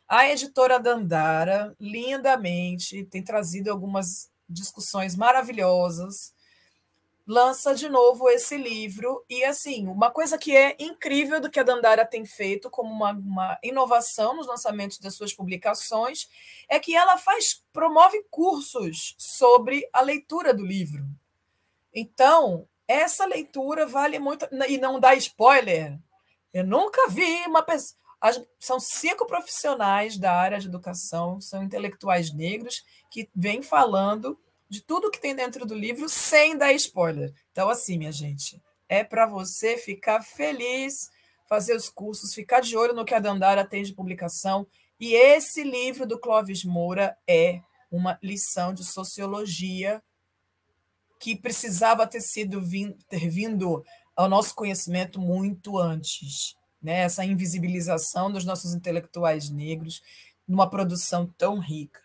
a 0.07 0.27
editora 0.27 0.77
Dandara, 0.77 1.73
lindamente, 1.79 3.05
tem 3.05 3.23
trazido 3.23 3.71
algumas 3.71 4.29
discussões 4.49 5.15
maravilhosas, 5.15 6.33
lança 7.31 7.73
de 7.73 7.87
novo 7.87 8.29
esse 8.29 8.57
livro. 8.57 9.23
E, 9.29 9.41
assim, 9.45 9.87
uma 9.87 10.11
coisa 10.11 10.37
que 10.37 10.55
é 10.55 10.75
incrível 10.77 11.39
do 11.39 11.49
que 11.49 11.61
a 11.61 11.63
Dandara 11.63 12.05
tem 12.05 12.25
feito 12.25 12.69
como 12.69 12.91
uma, 12.91 13.11
uma 13.11 13.57
inovação 13.63 14.35
nos 14.35 14.47
lançamentos 14.47 14.97
das 14.97 15.15
suas 15.15 15.31
publicações 15.31 16.27
é 16.67 16.77
que 16.77 16.93
ela 16.93 17.17
faz 17.17 17.63
promove 17.71 18.21
cursos 18.29 19.15
sobre 19.17 19.87
a 19.93 20.01
leitura 20.01 20.53
do 20.53 20.65
livro. 20.65 21.05
Então, 21.93 22.67
essa 22.85 23.25
leitura 23.25 23.85
vale 23.85 24.19
muito. 24.19 24.45
E 24.67 24.77
não 24.77 24.99
dá 24.99 25.15
spoiler. 25.15 25.97
Eu 26.53 26.65
nunca 26.65 27.07
vi 27.07 27.45
uma 27.47 27.63
pessoa. 27.63 27.97
São 28.59 28.77
cinco 28.77 29.25
profissionais 29.25 30.17
da 30.17 30.33
área 30.33 30.59
de 30.59 30.67
educação, 30.67 31.39
são 31.39 31.63
intelectuais 31.63 32.31
negros, 32.31 32.83
que 33.09 33.27
vêm 33.33 33.63
falando 33.63 34.37
de 34.71 34.79
tudo 34.79 35.11
que 35.11 35.19
tem 35.19 35.35
dentro 35.35 35.65
do 35.65 35.75
livro 35.75 36.07
sem 36.07 36.57
dar 36.57 36.71
spoiler. 36.71 37.33
Então, 37.51 37.67
assim, 37.67 37.97
minha 37.97 38.11
gente, 38.11 38.63
é 38.87 39.03
para 39.03 39.25
você 39.25 39.75
ficar 39.75 40.21
feliz, 40.21 41.09
fazer 41.45 41.75
os 41.75 41.89
cursos, 41.89 42.33
ficar 42.33 42.61
de 42.61 42.77
olho 42.77 42.93
no 42.93 43.03
que 43.03 43.13
a 43.13 43.19
Dandara 43.19 43.67
tem 43.67 43.83
de 43.83 43.93
publicação. 43.93 44.65
E 44.97 45.13
esse 45.13 45.61
livro 45.61 46.07
do 46.07 46.17
Clóvis 46.17 46.63
Moura 46.63 47.17
é 47.27 47.59
uma 47.91 48.17
lição 48.23 48.73
de 48.73 48.85
sociologia 48.85 50.01
que 51.19 51.35
precisava 51.35 52.07
ter 52.07 52.21
sido 52.21 52.63
ter 53.09 53.29
vindo 53.29 53.83
ao 54.15 54.29
nosso 54.29 54.55
conhecimento 54.55 55.19
muito 55.19 55.77
antes, 55.77 56.55
né? 56.81 56.99
Essa 57.01 57.25
invisibilização 57.25 58.31
dos 58.31 58.45
nossos 58.45 58.73
intelectuais 58.73 59.49
negros 59.49 60.01
numa 60.47 60.69
produção 60.69 61.27
tão 61.37 61.59
rica 61.59 61.99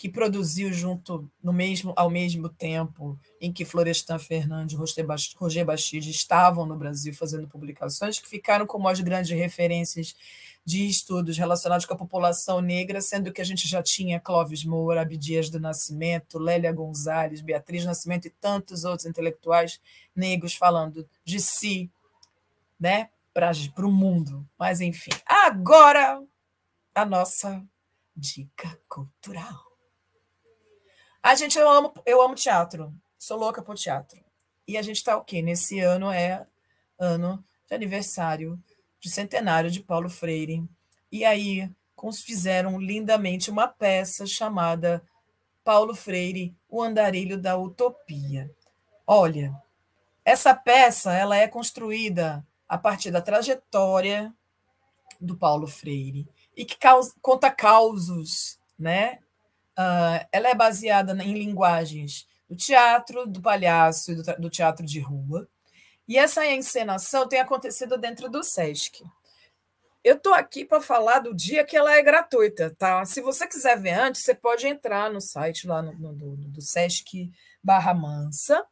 que 0.00 0.08
produziu 0.08 0.72
junto 0.72 1.30
no 1.42 1.52
mesmo 1.52 1.92
ao 1.94 2.08
mesmo 2.08 2.48
tempo 2.48 3.20
em 3.38 3.52
que 3.52 3.66
Florestan 3.66 4.18
Fernandes 4.18 4.74
e 4.74 5.36
Roger 5.36 5.66
Bastide 5.66 6.10
estavam 6.10 6.64
no 6.64 6.74
Brasil 6.74 7.12
fazendo 7.12 7.46
publicações 7.46 8.18
que 8.18 8.26
ficaram 8.26 8.66
como 8.66 8.88
as 8.88 8.98
grandes 8.98 9.30
referências 9.30 10.16
de 10.64 10.88
estudos 10.88 11.36
relacionados 11.36 11.84
com 11.84 11.92
a 11.92 11.98
população 11.98 12.62
negra, 12.62 13.02
sendo 13.02 13.30
que 13.30 13.42
a 13.42 13.44
gente 13.44 13.68
já 13.68 13.82
tinha 13.82 14.18
Clóvis 14.18 14.64
Moura, 14.64 15.02
Abdias 15.02 15.50
do 15.50 15.60
Nascimento, 15.60 16.38
Lélia 16.38 16.72
Gonzalez, 16.72 17.42
Beatriz 17.42 17.84
Nascimento 17.84 18.24
e 18.24 18.30
tantos 18.30 18.84
outros 18.84 19.04
intelectuais 19.04 19.78
negros 20.16 20.54
falando 20.54 21.06
de 21.22 21.38
si, 21.38 21.90
né, 22.80 23.10
para 23.34 23.52
o 23.86 23.92
mundo. 23.92 24.48
Mas, 24.58 24.80
enfim, 24.80 25.12
agora 25.26 26.22
a 26.94 27.04
nossa 27.04 27.62
dica 28.16 28.80
cultural. 28.88 29.69
A 31.22 31.34
gente, 31.34 31.58
eu 31.58 31.68
amo, 31.68 31.92
eu 32.06 32.22
amo 32.22 32.34
teatro, 32.34 32.92
sou 33.18 33.38
louca 33.38 33.62
por 33.62 33.76
teatro. 33.76 34.18
E 34.66 34.78
a 34.78 34.82
gente 34.82 34.96
está 34.96 35.16
o 35.16 35.24
quê? 35.24 35.42
Nesse 35.42 35.80
ano 35.80 36.10
é 36.10 36.46
ano 36.98 37.44
de 37.68 37.74
aniversário 37.74 38.58
de 38.98 39.10
centenário 39.10 39.70
de 39.70 39.80
Paulo 39.80 40.08
Freire. 40.08 40.64
E 41.12 41.24
aí 41.24 41.70
fizeram 42.24 42.80
lindamente 42.80 43.50
uma 43.50 43.68
peça 43.68 44.26
chamada 44.26 45.02
Paulo 45.62 45.94
Freire, 45.94 46.56
o 46.68 46.82
Andarilho 46.82 47.36
da 47.36 47.58
Utopia. 47.58 48.50
Olha, 49.06 49.54
essa 50.24 50.54
peça 50.54 51.12
ela 51.12 51.36
é 51.36 51.46
construída 51.46 52.46
a 52.66 52.78
partir 52.78 53.10
da 53.10 53.20
trajetória 53.20 54.32
do 55.20 55.36
Paulo 55.36 55.66
Freire 55.66 56.26
e 56.56 56.64
que 56.64 56.78
causa, 56.78 57.12
conta 57.20 57.50
causos, 57.50 58.58
né? 58.78 59.18
Uh, 59.80 60.26
ela 60.30 60.50
é 60.50 60.54
baseada 60.54 61.12
em 61.24 61.32
linguagens 61.32 62.26
do 62.46 62.54
teatro, 62.54 63.26
do 63.26 63.40
palhaço 63.40 64.12
e 64.12 64.16
do, 64.16 64.22
do 64.38 64.50
teatro 64.50 64.84
de 64.84 65.00
rua. 65.00 65.48
E 66.06 66.18
essa 66.18 66.44
encenação 66.44 67.26
tem 67.26 67.40
acontecido 67.40 67.96
dentro 67.96 68.28
do 68.28 68.42
SESC. 68.42 69.02
Eu 70.02 70.16
estou 70.16 70.34
aqui 70.34 70.64
para 70.64 70.80
falar 70.80 71.20
do 71.20 71.34
dia 71.34 71.64
que 71.64 71.76
ela 71.76 71.94
é 71.94 72.02
gratuita, 72.02 72.74
tá? 72.78 73.04
Se 73.04 73.22
você 73.22 73.46
quiser 73.46 73.78
ver 73.80 73.92
antes, 73.92 74.22
você 74.22 74.34
pode 74.34 74.66
entrar 74.66 75.10
no 75.10 75.20
site 75.20 75.66
lá 75.66 75.80
no, 75.80 75.92
no, 75.92 76.12
do, 76.14 76.36
do 76.36 76.60
Sesc 76.60 77.30
Barra 77.62 77.94
Mansa, 77.94 78.66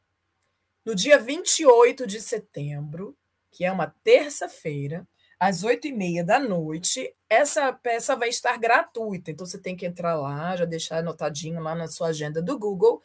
no 0.84 0.94
dia 0.94 1.18
28 1.18 2.06
de 2.06 2.20
setembro, 2.20 3.16
que 3.52 3.64
é 3.64 3.70
uma 3.70 3.94
terça-feira, 4.02 5.06
às 5.38 5.62
oito 5.62 5.86
e 5.86 5.92
meia 5.92 6.24
da 6.24 6.38
noite, 6.38 7.14
essa 7.28 7.72
peça 7.72 8.16
vai 8.16 8.28
estar 8.28 8.58
gratuita. 8.58 9.30
Então 9.30 9.46
você 9.46 9.58
tem 9.58 9.76
que 9.76 9.86
entrar 9.86 10.14
lá, 10.16 10.56
já 10.56 10.64
deixar 10.64 10.98
anotadinho 10.98 11.60
lá 11.60 11.74
na 11.74 11.86
sua 11.88 12.08
agenda 12.08 12.42
do 12.42 12.58
Google 12.58 13.02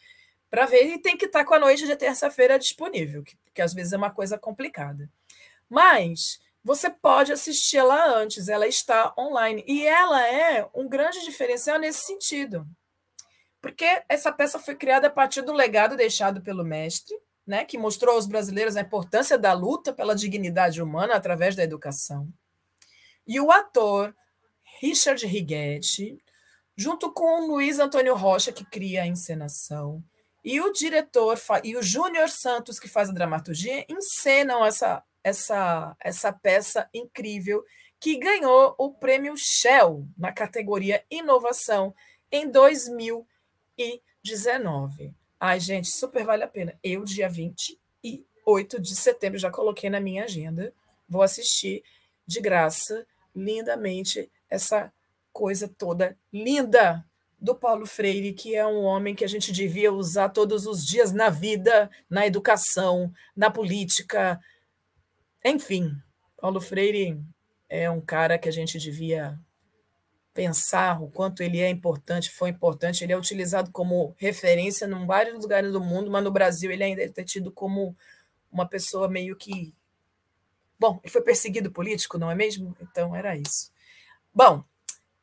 para 0.49 0.65
ver 0.65 0.85
e 0.85 0.99
tem 0.99 1.17
que 1.17 1.25
estar 1.25 1.45
com 1.45 1.53
a 1.53 1.59
noite 1.59 1.85
de 1.85 1.95
terça-feira 1.95 2.59
disponível, 2.59 3.23
que, 3.23 3.35
que 3.53 3.61
às 3.61 3.73
vezes 3.73 3.93
é 3.93 3.97
uma 3.97 4.11
coisa 4.11 4.37
complicada. 4.37 5.09
Mas 5.69 6.39
você 6.63 6.89
pode 6.89 7.31
assistir 7.31 7.77
ela 7.77 8.15
antes, 8.15 8.47
ela 8.47 8.67
está 8.67 9.13
online. 9.17 9.63
E 9.67 9.85
ela 9.85 10.25
é 10.27 10.67
um 10.73 10.87
grande 10.87 11.23
diferencial 11.23 11.77
nesse 11.77 12.05
sentido. 12.05 12.65
Porque 13.61 13.85
essa 14.07 14.31
peça 14.31 14.59
foi 14.59 14.75
criada 14.75 15.07
a 15.07 15.09
partir 15.09 15.41
do 15.41 15.53
legado 15.53 15.95
deixado 15.95 16.41
pelo 16.41 16.63
mestre, 16.63 17.15
né, 17.45 17.65
que 17.65 17.77
mostrou 17.77 18.15
aos 18.15 18.25
brasileiros 18.25 18.75
a 18.75 18.81
importância 18.81 19.37
da 19.37 19.53
luta 19.53 19.93
pela 19.93 20.15
dignidade 20.15 20.81
humana 20.81 21.15
através 21.15 21.55
da 21.55 21.63
educação. 21.63 22.27
E 23.27 23.39
o 23.39 23.51
ator 23.51 24.15
Richard 24.81 25.23
Righetti, 25.25 26.17
junto 26.75 27.11
com 27.11 27.47
Luiz 27.47 27.79
Antônio 27.79 28.15
Rocha, 28.15 28.51
que 28.51 28.65
cria 28.65 29.03
a 29.03 29.07
encenação, 29.07 30.03
e 30.43 30.59
o 30.59 30.73
diretor 30.73 31.39
e 31.63 31.77
o 31.77 31.83
Júnior 31.83 32.29
Santos, 32.29 32.79
que 32.79 32.89
faz 32.89 33.09
a 33.09 33.13
dramaturgia, 33.13 33.85
encenam 33.87 34.65
essa, 34.65 35.03
essa, 35.23 35.95
essa 36.01 36.33
peça 36.33 36.89
incrível 36.93 37.63
que 37.97 38.17
ganhou 38.17 38.75
o 38.77 38.93
prêmio 38.93 39.37
Shell 39.37 40.05
na 40.17 40.33
categoria 40.33 41.05
Inovação 41.09 41.95
em 42.29 42.51
2019. 42.51 45.15
Ai, 45.45 45.59
gente, 45.59 45.89
super 45.89 46.23
vale 46.23 46.41
a 46.41 46.47
pena. 46.47 46.73
Eu, 46.81 47.03
dia 47.03 47.27
28 47.27 48.79
de 48.79 48.95
setembro, 48.95 49.37
já 49.37 49.51
coloquei 49.51 49.89
na 49.89 49.99
minha 49.99 50.23
agenda. 50.23 50.73
Vou 51.05 51.21
assistir 51.21 51.83
de 52.25 52.39
graça, 52.39 53.05
lindamente, 53.35 54.31
essa 54.49 54.89
coisa 55.33 55.67
toda 55.67 56.17
linda 56.31 57.05
do 57.37 57.53
Paulo 57.53 57.85
Freire, 57.85 58.31
que 58.31 58.55
é 58.55 58.65
um 58.65 58.83
homem 58.83 59.13
que 59.13 59.25
a 59.25 59.27
gente 59.27 59.51
devia 59.51 59.91
usar 59.91 60.29
todos 60.29 60.65
os 60.65 60.85
dias 60.85 61.11
na 61.11 61.29
vida, 61.29 61.91
na 62.09 62.25
educação, 62.25 63.13
na 63.35 63.51
política. 63.51 64.39
Enfim, 65.43 65.93
Paulo 66.37 66.61
Freire 66.61 67.21
é 67.67 67.89
um 67.89 67.99
cara 67.99 68.37
que 68.37 68.47
a 68.47 68.53
gente 68.53 68.79
devia 68.79 69.37
pensar 70.33 71.01
o 71.01 71.09
quanto 71.09 71.43
ele 71.43 71.59
é 71.59 71.69
importante, 71.69 72.31
foi 72.31 72.49
importante. 72.49 73.03
Ele 73.03 73.13
é 73.13 73.17
utilizado 73.17 73.71
como 73.71 74.15
referência 74.17 74.85
em 74.85 75.05
vários 75.05 75.41
lugares 75.41 75.71
do 75.71 75.81
mundo, 75.81 76.09
mas 76.09 76.23
no 76.23 76.31
Brasil 76.31 76.71
ele 76.71 76.83
ainda 76.83 77.03
é 77.03 77.23
tido 77.23 77.51
como 77.51 77.95
uma 78.51 78.67
pessoa 78.67 79.07
meio 79.07 79.35
que. 79.35 79.73
Bom, 80.79 80.99
ele 81.03 81.11
foi 81.11 81.21
perseguido 81.21 81.71
político, 81.71 82.17
não 82.17 82.29
é 82.29 82.35
mesmo? 82.35 82.75
Então 82.81 83.15
era 83.15 83.35
isso. 83.35 83.71
Bom, 84.33 84.63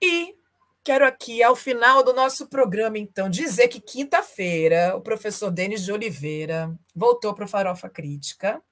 e 0.00 0.34
Quero 0.82 1.06
aqui, 1.06 1.42
ao 1.42 1.54
final 1.54 2.02
do 2.02 2.14
nosso 2.14 2.48
programa, 2.48 2.98
então, 2.98 3.28
dizer 3.28 3.68
que 3.68 3.80
quinta-feira 3.80 4.96
o 4.96 5.00
professor 5.02 5.50
Denis 5.50 5.84
de 5.84 5.92
Oliveira 5.92 6.74
voltou 6.96 7.34
para 7.34 7.44
o 7.44 7.48
Farofa 7.48 7.88
Crítica, 7.90 8.62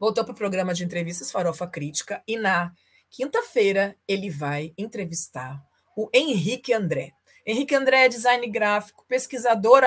voltou 0.00 0.24
para 0.24 0.32
o 0.32 0.36
programa 0.36 0.72
de 0.72 0.84
entrevistas 0.84 1.30
Farofa 1.30 1.66
Crítica, 1.66 2.22
e 2.26 2.38
na 2.38 2.72
quinta-feira 3.10 3.96
ele 4.06 4.30
vai 4.30 4.72
entrevistar 4.76 5.62
o 5.96 6.08
Henrique 6.12 6.72
André. 6.72 7.12
Henrique 7.44 7.74
André 7.74 8.04
é 8.04 8.08
design 8.08 8.46
gráfico, 8.48 9.04
pesquisador 9.08 9.82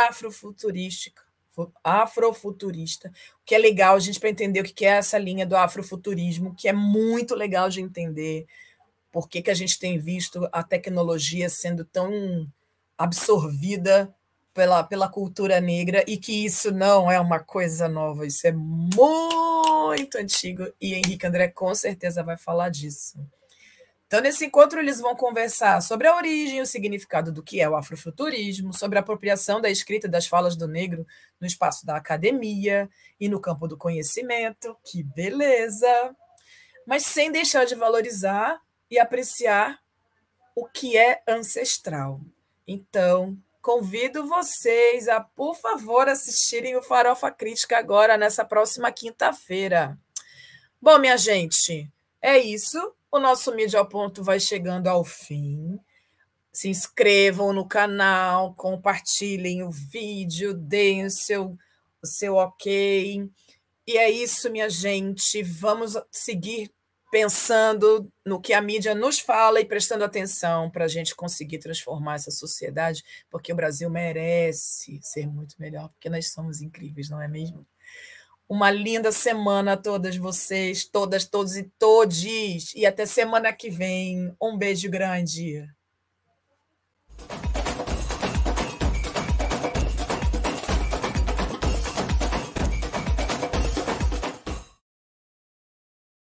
afrofuturista, 1.83 3.09
o 3.09 3.45
que 3.45 3.53
é 3.53 3.57
legal 3.57 3.95
a 3.95 3.99
gente 3.99 4.19
para 4.19 4.29
entender 4.29 4.61
o 4.61 4.63
que 4.63 4.85
é 4.85 4.89
essa 4.89 5.17
linha 5.17 5.45
do 5.45 5.57
afrofuturismo, 5.57 6.55
que 6.55 6.69
é 6.69 6.73
muito 6.73 7.35
legal 7.35 7.69
de 7.69 7.81
entender 7.81 8.47
por 9.11 9.27
que, 9.27 9.41
que 9.41 9.51
a 9.51 9.55
gente 9.55 9.77
tem 9.77 9.99
visto 9.99 10.47
a 10.51 10.63
tecnologia 10.63 11.49
sendo 11.49 11.83
tão 11.83 12.47
absorvida 12.97 14.13
pela, 14.53 14.83
pela 14.83 15.09
cultura 15.09 15.59
negra 15.59 16.03
e 16.07 16.17
que 16.17 16.45
isso 16.45 16.71
não 16.71 17.11
é 17.11 17.19
uma 17.19 17.39
coisa 17.39 17.87
nova, 17.87 18.25
isso 18.25 18.45
é 18.47 18.51
muito 18.51 20.17
antigo 20.17 20.67
e 20.81 20.93
Henrique 20.95 21.25
André 21.25 21.47
com 21.47 21.73
certeza 21.73 22.23
vai 22.23 22.37
falar 22.37 22.69
disso. 22.69 23.19
Então, 24.09 24.21
nesse 24.21 24.43
encontro, 24.43 24.79
eles 24.79 24.99
vão 24.99 25.15
conversar 25.15 25.81
sobre 25.81 26.07
a 26.07 26.15
origem 26.15 26.57
e 26.57 26.61
o 26.61 26.65
significado 26.65 27.31
do 27.31 27.43
que 27.43 27.61
é 27.61 27.69
o 27.69 27.75
afrofuturismo, 27.75 28.73
sobre 28.73 28.97
a 28.97 29.01
apropriação 29.01 29.61
da 29.61 29.69
escrita 29.69 30.07
das 30.07 30.25
falas 30.25 30.55
do 30.55 30.67
negro 30.67 31.05
no 31.39 31.45
espaço 31.45 31.85
da 31.85 31.95
academia 31.95 32.89
e 33.19 33.29
no 33.29 33.39
campo 33.39 33.67
do 33.67 33.77
conhecimento. 33.77 34.75
Que 34.83 35.03
beleza! 35.03 36.15
Mas 36.87 37.05
sem 37.05 37.31
deixar 37.31 37.65
de 37.65 37.75
valorizar 37.75 38.59
e 38.89 38.97
apreciar 38.97 39.79
o 40.55 40.65
que 40.65 40.97
é 40.97 41.21
ancestral. 41.27 42.19
Então, 42.67 43.37
convido 43.61 44.27
vocês 44.27 45.07
a, 45.07 45.19
por 45.19 45.55
favor, 45.55 46.07
assistirem 46.07 46.75
o 46.75 46.81
Farofa 46.81 47.31
Crítica 47.31 47.77
agora, 47.77 48.17
nessa 48.17 48.45
próxima 48.45 48.91
quinta-feira. 48.91 49.97
Bom, 50.81 50.97
minha 50.97 51.17
gente, 51.17 51.91
é 52.21 52.37
isso. 52.37 52.93
O 53.11 53.19
nosso 53.19 53.53
Mídia 53.55 53.79
ao 53.79 53.87
Ponto 53.87 54.23
vai 54.23 54.39
chegando 54.39 54.87
ao 54.87 55.03
fim. 55.03 55.79
Se 56.51 56.69
inscrevam 56.69 57.53
no 57.53 57.67
canal, 57.67 58.53
compartilhem 58.55 59.63
o 59.63 59.69
vídeo, 59.71 60.53
deem 60.53 61.05
o 61.05 61.09
seu 61.09 61.57
o 62.01 62.07
seu 62.07 62.35
ok. 62.35 63.29
E 63.85 63.97
é 63.97 64.09
isso, 64.09 64.49
minha 64.49 64.69
gente. 64.69 65.43
Vamos 65.43 65.97
seguir 66.11 66.71
pensando 67.11 68.11
no 68.25 68.39
que 68.39 68.53
a 68.53 68.61
mídia 68.61 68.93
nos 68.93 69.19
fala 69.19 69.59
e 69.59 69.65
prestando 69.65 70.03
atenção 70.03 70.69
para 70.69 70.85
a 70.85 70.87
gente 70.87 71.15
conseguir 71.15 71.57
transformar 71.59 72.15
essa 72.15 72.31
sociedade, 72.31 73.03
porque 73.29 73.51
o 73.51 73.55
Brasil 73.55 73.89
merece 73.89 74.99
ser 75.01 75.27
muito 75.27 75.55
melhor, 75.59 75.89
porque 75.89 76.09
nós 76.09 76.31
somos 76.31 76.61
incríveis, 76.61 77.09
não 77.09 77.21
é 77.21 77.27
mesmo? 77.27 77.65
Uma 78.47 78.71
linda 78.71 79.11
semana 79.11 79.73
a 79.73 79.77
todas 79.77 80.17
vocês, 80.17 80.83
todas, 80.83 81.23
todos 81.25 81.55
e 81.55 81.71
todes. 81.77 82.73
E 82.73 82.83
até 82.83 83.05
semana 83.05 83.53
que 83.53 83.69
vem. 83.69 84.35
Um 84.41 84.57
beijo 84.57 84.89
grande. 84.89 85.69